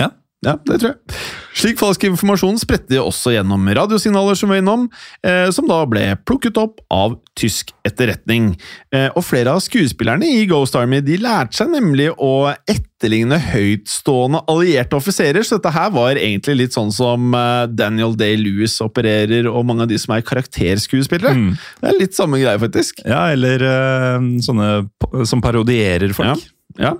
Ja. 0.00 0.12
Ja, 0.42 0.56
det 0.66 0.80
tror 0.82 0.90
jeg. 0.90 1.18
Slik 1.54 1.78
falsk 1.78 2.02
informasjon 2.08 2.56
spredte 2.58 2.90
de 2.90 2.98
også 2.98 3.34
gjennom 3.34 3.68
radiosignaler 3.76 4.34
som 4.38 4.50
var 4.50 4.58
innom, 4.58 4.88
eh, 5.22 5.46
som 5.54 5.68
da 5.70 5.82
ble 5.86 6.02
plukket 6.26 6.56
opp 6.58 6.80
av 6.90 7.14
tysk 7.38 7.70
etterretning. 7.86 8.56
Eh, 8.90 9.06
og 9.14 9.22
flere 9.22 9.52
av 9.54 9.60
skuespillerne 9.62 10.26
i 10.26 10.46
Ghost 10.50 10.74
Army 10.78 10.98
de 11.04 11.20
lærte 11.22 11.60
seg 11.60 11.70
nemlig 11.70 12.08
å 12.16 12.50
etterligne 12.66 13.38
høytstående 13.38 14.40
allierte 14.50 14.98
offiserer, 14.98 15.46
så 15.46 15.60
dette 15.60 15.74
her 15.76 15.92
var 15.94 16.18
egentlig 16.18 16.56
litt 16.64 16.74
sånn 16.74 16.90
som 16.94 17.36
eh, 17.38 17.68
Daniel 17.70 18.16
Day-Lewis 18.18 18.80
opererer, 18.82 19.46
og 19.46 19.68
mange 19.68 19.86
av 19.86 19.92
de 19.92 20.00
som 20.02 20.16
er 20.16 20.26
karakterskuespillere. 20.26 21.36
Mm. 21.38 21.52
Det 21.84 21.92
er 21.92 22.00
litt 22.00 22.18
samme 22.18 22.42
greie, 22.42 22.58
faktisk. 22.62 23.04
Ja, 23.06 23.28
eller 23.36 23.62
øh, 23.68 24.26
sånne 24.42 24.72
som 25.28 25.44
parodierer 25.44 26.16
folk. 26.18 26.34
Ja. 26.34 26.58
Ja, 26.80 26.92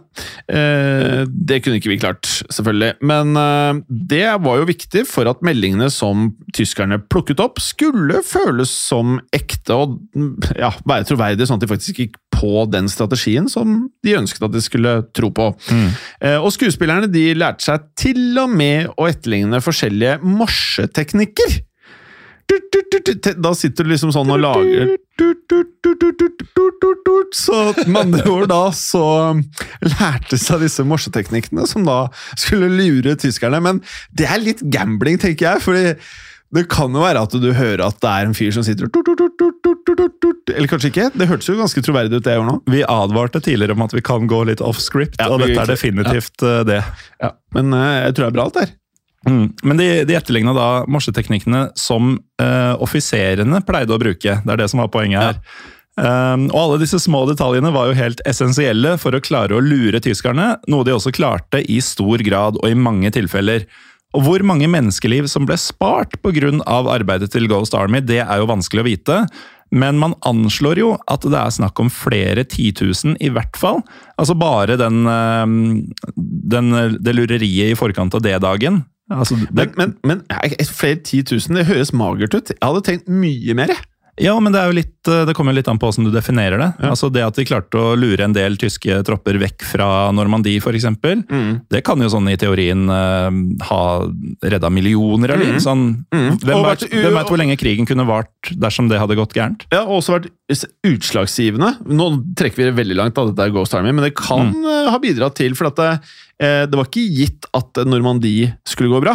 eh, 0.52 1.22
det 1.28 1.62
kunne 1.62 1.78
ikke 1.78 1.92
vi 1.92 1.98
klart, 2.02 2.28
selvfølgelig. 2.52 2.98
Men 3.00 3.36
eh, 3.38 3.80
det 3.88 4.26
var 4.44 4.60
jo 4.60 4.68
viktig 4.68 5.04
for 5.08 5.28
at 5.30 5.40
meldingene 5.46 5.88
som 5.92 6.30
tyskerne 6.56 7.00
plukket 7.12 7.40
opp, 7.42 7.62
skulle 7.62 8.20
føles 8.26 8.72
som 8.72 9.16
ekte 9.32 9.78
og 9.78 9.96
mm, 10.12 10.34
ja, 10.60 10.72
være 10.88 11.08
troverdige, 11.08 11.48
sånn 11.48 11.60
at 11.60 11.64
de 11.64 11.72
faktisk 11.72 12.02
gikk 12.04 12.20
på 12.34 12.66
den 12.72 12.90
strategien 12.90 13.48
som 13.50 13.86
de 14.04 14.16
ønsket 14.18 14.48
at 14.48 14.54
de 14.54 14.62
skulle 14.64 14.94
tro 15.16 15.32
på. 15.34 15.50
Eh, 16.20 16.38
og 16.38 16.52
skuespillerne 16.54 17.10
de 17.12 17.30
lærte 17.38 17.64
seg 17.64 17.90
til 17.98 18.40
og 18.42 18.52
med 18.52 18.92
å 18.96 19.08
etterligne 19.08 19.62
forskjellige 19.62 20.20
morseteknikker. 20.26 21.52
Tut, 21.52 21.60
tut, 21.60 21.60
tut, 21.60 21.60
tut. 21.60 21.68
Da 23.42 23.52
sitter 23.56 23.86
du 23.86 23.92
liksom 23.92 24.12
sånn 24.14 24.30
og 24.32 24.40
lager. 24.42 24.96
Så 27.32 27.60
med 27.86 28.00
andre 28.02 28.24
ord 28.28 28.50
da 28.52 28.64
så 28.76 29.04
lærte 29.84 30.38
seg 30.40 30.66
disse 30.66 30.84
morseteknikkene, 30.86 31.64
som 31.68 31.86
da 31.88 32.04
skulle 32.36 32.68
lure 32.74 33.16
tyskerne. 33.20 33.62
Men 33.64 33.80
det 34.16 34.28
er 34.28 34.42
litt 34.42 34.62
gambling, 34.72 35.20
tenker 35.22 35.54
jeg. 35.54 35.64
fordi 35.64 35.86
det 36.52 36.66
kan 36.68 36.92
jo 36.92 37.00
være 37.00 37.22
at 37.24 37.32
du 37.40 37.48
hører 37.56 37.80
at 37.86 37.96
det 38.02 38.10
er 38.10 38.28
en 38.28 38.34
fyr 38.36 38.52
som 38.52 38.64
sitter. 38.66 38.90
Eller 40.52 40.68
kanskje 40.68 40.90
ikke. 40.92 41.08
Det 41.16 41.28
hørtes 41.30 41.48
jo 41.48 41.56
ganske 41.56 41.84
troverdig 41.86 42.18
ut, 42.18 42.24
det 42.26 42.34
jeg 42.34 42.42
gjorde 42.42 42.52
nå. 42.52 42.58
Vi 42.74 42.82
advarte 42.84 43.40
tidligere 43.40 43.72
om 43.78 43.86
at 43.86 43.96
vi 43.96 44.04
kan 44.04 44.28
gå 44.28 44.42
litt 44.50 44.60
off 44.60 44.82
script, 44.84 45.16
Ja, 45.20 45.30
og 45.32 45.40
dette 45.40 45.56
er 45.64 45.72
definitivt 45.72 46.44
ja. 46.44 46.60
det. 46.68 46.82
Ja. 47.24 47.32
Men 47.56 47.72
eh, 47.78 47.94
jeg 48.10 48.18
tror 48.18 48.26
det 48.26 48.30
er 48.34 48.36
bra, 48.36 48.48
alt 48.50 48.60
der. 48.60 48.74
Mm. 49.28 49.52
Men 49.62 49.78
de, 49.78 49.88
de 50.08 50.16
etterligna 50.18 50.54
da 50.56 50.70
morseteknikkene 50.90 51.68
som 51.78 52.16
uh, 52.42 52.74
offiserene 52.82 53.62
pleide 53.66 53.94
å 53.94 54.00
bruke. 54.02 54.40
Det 54.42 54.54
er 54.54 54.60
det 54.62 54.68
som 54.72 54.82
var 54.82 54.90
poenget 54.94 55.22
her. 55.22 55.40
Um, 55.92 56.46
og 56.48 56.56
alle 56.56 56.80
disse 56.80 56.96
små 57.04 57.26
detaljene 57.28 57.70
var 57.74 57.90
jo 57.90 57.98
helt 57.98 58.22
essensielle 58.28 58.94
for 59.00 59.12
å 59.12 59.20
klare 59.20 59.58
å 59.58 59.62
lure 59.62 60.00
tyskerne, 60.00 60.54
noe 60.72 60.86
de 60.88 60.94
også 60.96 61.12
klarte 61.12 61.60
i 61.68 61.82
stor 61.84 62.24
grad 62.24 62.56
og 62.62 62.68
i 62.70 62.78
mange 62.78 63.12
tilfeller. 63.12 63.66
Og 64.16 64.24
hvor 64.26 64.44
mange 64.44 64.68
menneskeliv 64.68 65.28
som 65.30 65.46
ble 65.48 65.56
spart 65.60 66.18
pga. 66.24 66.52
arbeidet 66.64 67.32
til 67.32 67.48
Ghost 67.48 67.74
Army, 67.74 68.00
det 68.00 68.20
er 68.24 68.40
jo 68.40 68.48
vanskelig 68.48 68.82
å 68.82 68.88
vite. 68.88 69.18
Men 69.72 69.96
man 69.96 70.14
anslår 70.20 70.78
jo 70.78 70.90
at 71.08 71.24
det 71.24 71.38
er 71.38 71.52
snakk 71.52 71.80
om 71.80 71.88
flere 71.88 72.44
titusen, 72.44 73.16
i 73.20 73.30
hvert 73.32 73.56
fall. 73.56 73.80
Altså 74.20 74.36
bare 74.36 74.76
den, 74.76 75.06
eh, 75.08 75.46
den, 76.16 76.72
det 77.00 77.14
lureriet 77.16 77.72
i 77.72 77.78
forkant 77.78 78.14
av 78.14 78.20
D-dagen. 78.20 78.82
Altså, 79.18 79.36
det, 79.38 79.48
Men, 79.52 79.72
men, 79.76 79.94
men 80.04 80.22
eh, 80.32 80.66
flere 80.68 81.00
titusen, 81.04 81.56
det 81.58 81.68
høres 81.68 81.92
magert 81.92 82.34
ut. 82.34 82.52
Jeg 82.54 82.62
hadde 82.62 82.84
tenkt 82.86 83.08
mye 83.10 83.54
mer. 83.58 83.72
jeg. 83.74 83.88
ja, 84.26 84.34
men 84.40 84.52
det, 84.52 84.60
er 84.60 84.68
jo 84.68 84.76
litt, 84.76 85.08
eh, 85.08 85.22
det 85.28 85.34
kommer 85.34 85.54
litt 85.56 85.68
an 85.72 85.78
på 85.80 85.88
hvordan 85.88 86.04
du 86.08 86.12
definerer 86.14 86.60
det. 86.60 86.70
Altså 86.90 87.08
Det 87.12 87.22
at 87.24 87.38
de 87.38 87.46
klarte 87.48 87.80
å 87.80 87.94
lure 87.96 88.24
en 88.24 88.34
del 88.36 88.58
tyske 88.60 88.98
tropper 89.08 89.38
vekk 89.40 89.64
fra 89.72 89.86
Normandie, 90.12 90.60
f.eks., 90.60 90.84
Mm. 90.92 91.62
det 91.72 91.80
kan 91.84 92.00
jo 92.00 92.10
sånn 92.12 92.28
i 92.28 92.36
teorien 92.36 92.84
uh, 92.92 93.30
ha 93.70 93.82
redda 94.44 94.68
millioner 94.70 95.32
av 95.32 95.40
liv. 95.40 95.56
Sånn, 95.64 96.04
Mm. 96.12 96.38
hvem, 96.44 96.62
vet 97.16 97.28
hvor 97.30 97.40
lenge 97.40 97.56
krigen 97.56 97.88
kunne 97.88 98.04
vart 98.06 98.52
dersom 98.52 98.88
det 98.92 99.00
hadde 99.00 99.16
gått 99.16 99.32
gærent? 99.34 99.64
Ja, 99.72 99.84
og 99.86 100.02
også 100.02 100.18
vært 100.18 100.30
utslagsgivende. 100.84 101.76
Nå 101.88 102.08
trekker 102.36 102.60
vi 102.60 102.68
det 102.68 102.76
veldig 102.76 102.98
langt, 102.98 103.16
da, 103.16 103.24
dette 103.30 103.46
er 103.48 103.54
Ghost 103.54 103.74
Army, 103.78 103.92
men 103.94 104.04
det 104.04 104.14
kan 104.18 104.52
mm. 104.52 104.90
ha 104.92 104.98
bidratt 105.02 105.38
til 105.40 105.56
For 105.56 105.70
at 105.70 105.80
det, 105.80 105.88
eh, 105.94 106.20
det 106.42 106.74
var 106.74 106.88
ikke 106.88 107.04
gitt 107.14 107.46
at 107.54 107.82
Normandie 107.86 108.50
skulle 108.68 108.90
gå 108.92 109.02
bra. 109.04 109.14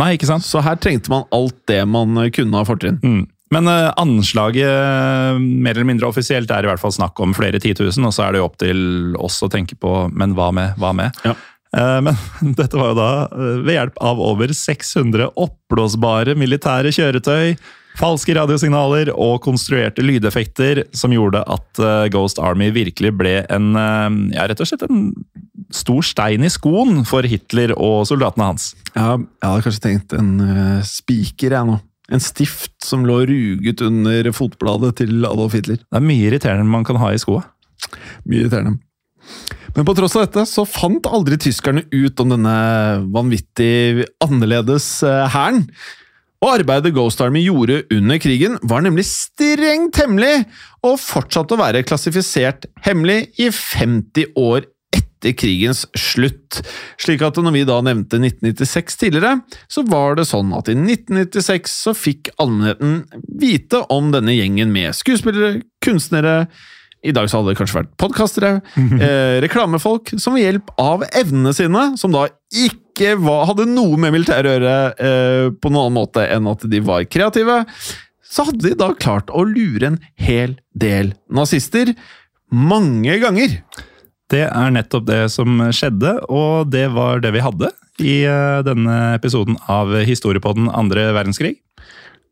Nei, 0.00 0.12
ikke 0.16 0.28
sant? 0.28 0.44
Så 0.44 0.60
her 0.64 0.76
trengte 0.80 1.12
man 1.12 1.24
alt 1.34 1.56
det 1.70 1.80
man 1.88 2.16
eh, 2.20 2.30
kunne 2.34 2.60
av 2.60 2.68
fortrinn. 2.68 3.00
Mm. 3.00 3.24
Men 3.54 3.70
uh, 3.70 3.92
anslaget, 4.02 4.66
eh, 4.66 5.38
mer 5.38 5.76
eller 5.76 5.86
mindre 5.86 6.08
offisielt, 6.10 6.50
er 6.50 6.66
i 6.66 6.70
hvert 6.70 6.82
fall 6.82 6.94
snakk 6.94 7.20
om 7.22 7.34
flere 7.36 7.60
titusen, 7.62 8.04
og 8.04 8.14
så 8.14 8.26
er 8.26 8.34
det 8.34 8.40
jo 8.42 8.48
opp 8.48 8.56
til 8.60 8.80
oss 9.22 9.38
å 9.46 9.50
tenke 9.52 9.78
på 9.78 9.92
men 10.10 10.34
hva 10.36 10.50
med, 10.54 10.74
hva 10.82 10.90
med? 10.96 11.14
Ja. 11.24 11.36
Uh, 11.76 12.00
Men 12.04 12.18
dette 12.58 12.78
var 12.78 12.92
jo 12.92 12.98
da 12.98 13.10
eh, 13.26 13.62
ved 13.66 13.78
hjelp 13.78 14.02
av 14.10 14.22
over 14.22 14.52
600 14.54 15.30
oppblåsbare 15.34 16.36
militære 16.38 16.92
kjøretøy, 16.94 17.56
falske 17.96 18.34
radiosignaler 18.36 19.10
og 19.14 19.40
konstruerte 19.44 20.04
lydeffekter 20.04 20.84
som 20.96 21.14
gjorde 21.14 21.42
at 21.42 21.80
eh, 21.82 22.06
Ghost 22.12 22.40
Army 22.42 22.70
virkelig 22.74 23.12
ble 23.16 23.38
en, 23.52 23.72
eh, 23.80 24.08
ja, 24.36 24.46
rett 24.50 24.62
og 24.62 24.68
slett 24.68 24.86
en 24.86 25.10
stor 25.74 26.04
stein 26.06 26.44
i 26.46 26.52
skoen 26.52 27.02
for 27.08 27.26
Hitler 27.26 27.74
og 27.74 28.04
soldatene 28.08 28.52
hans. 28.52 28.70
Ja, 28.92 29.16
jeg 29.16 29.48
hadde 29.48 29.66
kanskje 29.66 29.82
tenkt 29.82 30.12
en 30.14 30.28
uh, 30.38 30.84
spiker, 30.86 31.56
jeg 31.56 31.66
nå. 31.66 31.80
En 32.14 32.22
stift 32.22 32.76
som 32.86 33.02
lå 33.08 33.16
ruget 33.26 33.82
under 33.82 34.30
fotbladet 34.36 34.92
til 35.00 35.26
Adolf 35.26 35.56
Hitler. 35.58 35.80
Det 35.82 35.98
er 35.98 36.06
mye 36.06 36.28
irriterende 36.28 36.70
man 36.70 36.86
kan 36.86 37.00
ha 37.02 37.10
i 37.10 37.18
skoa. 37.18 37.42
Mye 38.30 38.44
irriterende. 38.44 38.76
Men 39.74 39.88
på 39.88 39.96
tross 39.98 40.14
av 40.14 40.28
dette 40.28 40.46
så 40.46 40.62
fant 40.70 41.10
aldri 41.10 41.40
tyskerne 41.42 41.82
ut 41.90 42.22
om 42.22 42.36
denne 42.36 42.56
vanvittig 43.10 44.06
annerledes 44.22 45.00
hæren. 45.02 45.32
hæren. 45.34 45.62
Og 46.44 46.52
arbeidet 46.52 46.92
Ghost 46.96 47.20
Army 47.24 47.40
gjorde 47.46 47.82
under 47.94 48.20
krigen, 48.20 48.58
var 48.68 48.84
nemlig 48.84 49.06
strengt 49.08 49.96
hemmelig, 50.02 50.44
og 50.84 50.98
fortsatte 51.00 51.56
å 51.56 51.60
være 51.60 51.84
klassifisert 51.86 52.68
hemmelig 52.84 53.22
i 53.40 53.48
50 53.52 54.36
år 54.36 54.66
etter 54.96 55.32
krigens 55.38 55.86
slutt. 55.96 56.60
Slik 57.00 57.24
at 57.24 57.40
når 57.40 57.56
vi 57.56 57.64
da 57.68 57.80
nevnte 57.84 58.20
1996 58.20 59.00
tidligere, 59.00 59.40
så 59.72 59.84
var 59.88 60.18
det 60.18 60.28
sånn 60.28 60.52
at 60.56 60.68
i 60.68 60.76
1996 60.76 61.76
så 61.86 61.96
fikk 61.96 62.30
allmennheten 62.36 63.24
vite 63.40 63.82
om 63.92 64.12
denne 64.14 64.36
gjengen 64.36 64.72
med 64.74 64.92
skuespillere, 64.96 65.64
kunstnere, 65.84 66.46
i 67.06 67.14
dag 67.14 67.28
så 67.30 67.40
hadde 67.40 67.52
det 67.52 67.60
kanskje 67.60 67.78
vært 67.80 67.92
podkastere, 68.00 68.50
eh, 68.76 69.38
reklamefolk, 69.44 70.14
som 70.20 70.36
ved 70.36 70.46
hjelp 70.46 70.72
av 70.82 71.06
evnene 71.12 71.54
sine, 71.56 71.84
som 72.00 72.14
da 72.14 72.26
ikke 72.50 73.14
var, 73.22 73.46
hadde 73.50 73.68
noe 73.70 73.98
med 74.00 74.14
militæret 74.14 74.50
å 74.50 74.56
gjøre 74.56 74.76
eh, 74.98 75.48
på 75.54 75.72
noen 75.72 75.86
annen 75.86 75.98
måte 76.00 76.26
enn 76.26 76.50
at 76.50 76.66
de 76.70 76.82
var 76.84 77.06
kreative, 77.10 77.62
så 78.26 78.46
hadde 78.48 78.64
de 78.66 78.76
da 78.78 78.90
klart 78.98 79.30
å 79.30 79.44
lure 79.46 79.92
en 79.92 80.00
hel 80.18 80.56
del 80.74 81.14
nazister 81.32 81.94
mange 82.50 83.18
ganger. 83.22 83.60
Det 84.30 84.42
er 84.48 84.72
nettopp 84.74 85.06
det 85.06 85.20
som 85.30 85.60
skjedde, 85.70 86.16
og 86.26 86.72
det 86.72 86.88
var 86.94 87.22
det 87.22 87.30
vi 87.36 87.44
hadde 87.44 87.70
i 88.02 88.16
eh, 88.26 88.58
denne 88.66 89.14
episoden 89.16 89.56
av 89.70 89.94
Historiepodden 90.08 90.68
andre 90.72 91.08
verdenskrig. 91.16 91.56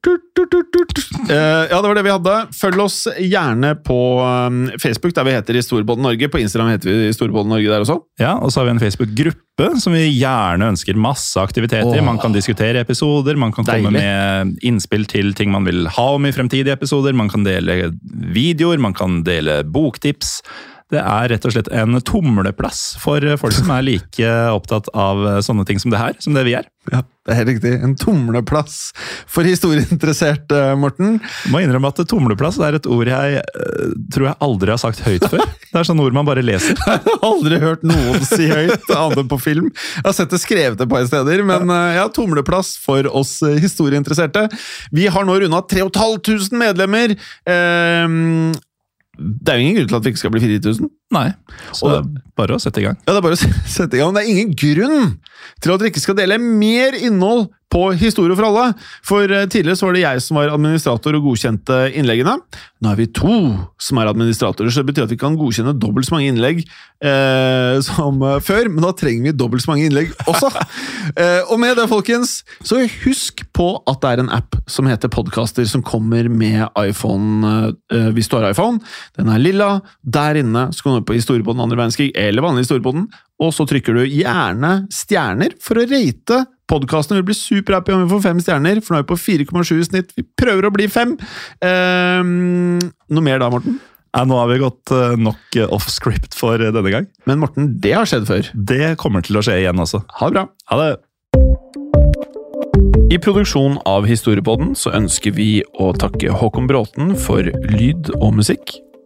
Tut, 0.04 0.20
tut, 0.36 0.52
tut, 0.52 0.98
ja, 1.30 1.78
det 1.80 1.88
var 1.88 1.94
det 1.98 2.04
vi 2.06 2.12
hadde. 2.12 2.34
Følg 2.56 2.80
oss 2.84 2.98
gjerne 3.20 3.74
på 3.86 3.98
um, 4.20 4.66
Facebook, 4.82 5.14
der 5.16 5.26
vi 5.28 5.34
heter 5.36 5.58
Historiebåten 5.58 6.04
Norge. 6.04 6.28
På 6.32 6.40
Instagram 6.42 6.72
heter 6.74 6.90
vi 6.90 7.08
Historiebåten 7.08 7.52
Norge 7.52 7.70
der 7.70 7.84
også. 7.84 7.98
Ja, 8.20 8.34
Og 8.38 8.52
så 8.52 8.60
har 8.60 8.68
vi 8.68 8.74
en 8.76 8.82
Facebook-gruppe 8.82 9.70
som 9.80 9.94
vi 9.94 10.04
gjerne 10.10 10.72
ønsker 10.74 10.98
masse 10.98 11.40
aktiviteter. 11.40 11.94
i. 11.94 12.02
Åh. 12.02 12.04
Man 12.04 12.18
kan 12.18 12.34
diskutere 12.34 12.82
episoder, 12.82 13.38
man 13.40 13.52
kan 13.54 13.66
komme 13.68 13.94
med 13.94 14.58
innspill 14.66 15.06
til 15.10 15.34
ting 15.38 15.52
man 15.54 15.64
vil 15.68 15.86
ha 15.86 16.06
om 16.16 16.26
i 16.26 16.34
fremtidige 16.34 16.74
episoder. 16.74 17.14
Man 17.16 17.30
kan 17.30 17.46
dele 17.46 17.92
videoer, 18.34 18.82
man 18.82 18.96
kan 18.96 19.22
dele 19.26 19.62
boktips. 19.64 20.40
Det 20.92 21.00
er 21.00 21.30
rett 21.32 21.46
og 21.48 21.54
slett 21.54 21.70
en 21.72 21.96
tumleplass 22.04 22.82
for 23.02 23.24
folk 23.40 23.56
som 23.56 23.72
er 23.72 23.86
like 23.86 24.36
opptatt 24.52 24.90
av 24.92 25.24
sånne 25.44 25.64
ting 25.68 25.80
som 25.80 25.94
det 25.94 26.02
her, 26.02 26.16
som 26.20 26.36
det 26.36 26.44
vi 26.48 26.58
er. 26.58 26.68
Ja, 26.92 27.00
det 27.24 27.32
er 27.32 27.38
helt 27.38 27.48
riktig. 27.54 27.70
En 27.80 27.94
tumleplass 27.96 28.76
for 29.30 29.46
historieinteresserte, 29.48 30.58
Morten. 30.76 31.16
Jeg 31.22 31.52
Må 31.54 31.62
innrømme 31.64 31.88
at 31.88 32.02
tumleplass 32.10 32.58
er 32.60 32.76
et 32.76 32.88
ord 32.90 33.08
jeg 33.08 33.38
eh, 33.40 33.94
tror 34.12 34.28
jeg 34.28 34.38
aldri 34.44 34.74
har 34.74 34.82
sagt 34.82 35.00
høyt 35.06 35.24
før. 35.32 35.40
Det 35.70 35.80
er 35.80 35.88
sånne 35.88 36.04
ord 36.04 36.16
man 36.16 36.28
bare 36.28 36.44
leser. 36.44 36.76
Jeg 36.84 37.00
har 37.06 37.24
aldri 37.26 37.56
hørt 37.62 37.86
noen 37.88 38.20
si 38.28 38.50
høyt, 38.50 38.84
annet 38.92 39.30
på 39.30 39.38
film. 39.42 39.70
Jeg 39.72 40.04
har 40.04 40.14
sett 40.14 40.30
det 40.30 40.38
skrevet 40.42 40.84
et 40.84 40.90
par 40.90 41.08
steder, 41.08 41.42
men 41.48 41.72
eh, 41.72 41.96
ja, 41.96 42.04
tumleplass 42.12 42.74
for 42.84 43.08
oss 43.10 43.38
eh, 43.42 43.56
historieinteresserte. 43.64 44.44
Vi 44.94 45.08
har 45.10 45.26
nå 45.26 45.40
runda 45.40 45.64
3500 45.72 46.60
medlemmer. 46.60 47.16
Ehm, 47.50 48.52
det 49.18 49.48
er 49.48 49.58
jo 49.58 49.60
ingen 49.60 49.76
grunn 49.76 49.88
til 49.88 49.96
at 49.96 50.04
vi 50.04 50.12
ikke 50.12 50.22
skal 50.22 50.32
bli 50.34 50.40
4000. 50.40 50.90
Nei, 51.12 51.28
så 51.76 51.90
det 51.90 51.98
er 51.98 52.22
bare 52.38 52.56
å 52.56 52.62
sette 52.62 52.80
i 52.80 52.86
gang. 52.86 52.96
Ja, 53.04 53.12
det 53.12 53.18
er 53.20 53.26
bare 53.26 53.36
å 53.36 53.52
sette 53.76 53.98
i 53.98 54.00
gang. 54.00 54.14
Det 54.16 54.24
er 54.24 54.32
ingen 54.32 54.54
grunn 54.56 55.18
til 55.60 55.74
at 55.74 55.82
dere 55.82 55.92
ikke 55.92 56.02
skal 56.02 56.18
dele 56.18 56.40
mer 56.40 56.96
innhold 56.96 57.50
på 57.74 57.88
Historie 57.98 58.36
for 58.38 58.46
alle. 58.46 58.68
For 59.06 59.30
eh, 59.30 59.48
tidligere 59.50 59.78
så 59.78 59.88
var 59.88 59.96
det 59.96 60.04
jeg 60.04 60.22
som 60.22 60.38
var 60.38 60.52
administrator 60.54 61.18
og 61.18 61.28
godkjente 61.30 61.78
innleggene. 61.98 62.36
Nå 62.84 62.92
er 62.92 63.00
vi 63.00 63.08
to 63.16 63.34
som 63.82 63.98
er 64.00 64.10
administratorer, 64.10 64.70
så 64.70 64.82
det 64.82 64.92
betyr 64.92 65.06
at 65.06 65.14
vi 65.14 65.18
kan 65.20 65.38
godkjenne 65.38 65.74
dobbelt 65.80 66.06
så 66.06 66.14
mange 66.14 66.30
innlegg 66.30 66.62
eh, 66.62 67.78
som 67.84 68.22
eh, 68.22 68.38
før. 68.44 68.70
Men 68.70 68.86
da 68.86 68.92
trenger 68.96 69.26
vi 69.26 69.34
dobbelt 69.36 69.64
så 69.64 69.72
mange 69.72 69.88
innlegg 69.88 70.12
også. 70.30 70.52
eh, 71.22 71.40
og 71.48 71.58
med 71.62 71.78
det, 71.80 71.88
folkens, 71.90 72.36
så 72.62 72.82
husk 73.04 73.42
på 73.56 73.70
at 73.90 74.02
det 74.04 74.12
er 74.12 74.24
en 74.24 74.32
app 74.38 74.58
som 74.70 74.88
heter 74.90 75.10
Podcaster, 75.12 75.66
som 75.68 75.84
kommer 75.84 76.28
med 76.30 76.68
iPhone 76.78 77.72
eh, 77.90 78.10
hvis 78.14 78.30
du 78.30 78.38
har 78.38 78.50
iPhone. 78.52 78.82
Den 79.18 79.32
er 79.32 79.42
lilla. 79.42 79.70
Der 80.04 80.38
inne 80.38 80.68
så 80.74 80.86
kan 80.86 81.00
du 81.00 81.03
på 81.06 81.16
Historiepodden 81.16 81.62
andre 81.64 81.78
verdenskrig, 81.78 82.10
eller 82.18 82.44
vanlig 82.44 82.64
Historiepodden, 82.66 83.06
og 83.42 83.54
så 83.54 83.66
trykker 83.68 83.96
du 83.96 84.04
gjerne 84.06 84.74
stjerner 84.94 85.56
for 85.62 85.80
å 85.80 85.86
rate 85.90 86.44
podkasten. 86.70 87.18
Vi 87.20 87.28
blir 87.30 87.38
superhappy 87.38 87.94
om 87.94 88.04
vi 88.04 88.12
får 88.12 88.22
fem 88.28 88.42
stjerner, 88.42 88.82
for 88.82 88.94
nå 88.94 89.00
er 89.00 89.06
vi 89.06 89.10
på 89.12 89.20
4,7 89.20 89.72
i 89.78 89.88
snitt. 89.88 90.14
Vi 90.16 90.26
prøver 90.40 90.68
å 90.68 90.74
bli 90.74 90.88
fem. 90.92 91.16
Ehm, 91.64 92.78
noe 93.10 93.26
mer 93.26 93.42
da, 93.42 93.50
Morten? 93.52 93.80
Ja, 94.14 94.22
nå 94.30 94.38
har 94.38 94.46
vi 94.52 94.60
gått 94.62 94.92
eh, 94.94 95.16
nok 95.18 95.58
off 95.74 95.88
script 95.90 96.36
for 96.38 96.60
denne 96.62 96.92
gang. 96.92 97.08
Men 97.26 97.42
Morten, 97.42 97.72
det 97.82 97.96
har 97.96 98.06
skjedd 98.08 98.28
før. 98.30 98.52
Det 98.54 98.94
kommer 99.00 99.26
til 99.26 99.40
å 99.40 99.44
skje 99.44 99.58
igjen 99.64 99.82
også. 99.82 100.04
Ha 100.20 100.30
det 100.30 100.38
bra. 100.38 100.46
Ha 100.70 100.80
det! 100.80 100.92
I 103.14 103.18
produksjonen 103.22 103.76
av 103.86 104.06
Historiepodden 104.08 104.72
så 104.78 104.94
ønsker 104.96 105.34
vi 105.36 105.48
å 105.78 105.92
takke 105.98 106.32
Håkon 106.34 106.66
Bråten 106.70 107.12
for 107.20 107.46
lyd 107.74 108.10
og 108.20 108.32
musikk. 108.40 108.78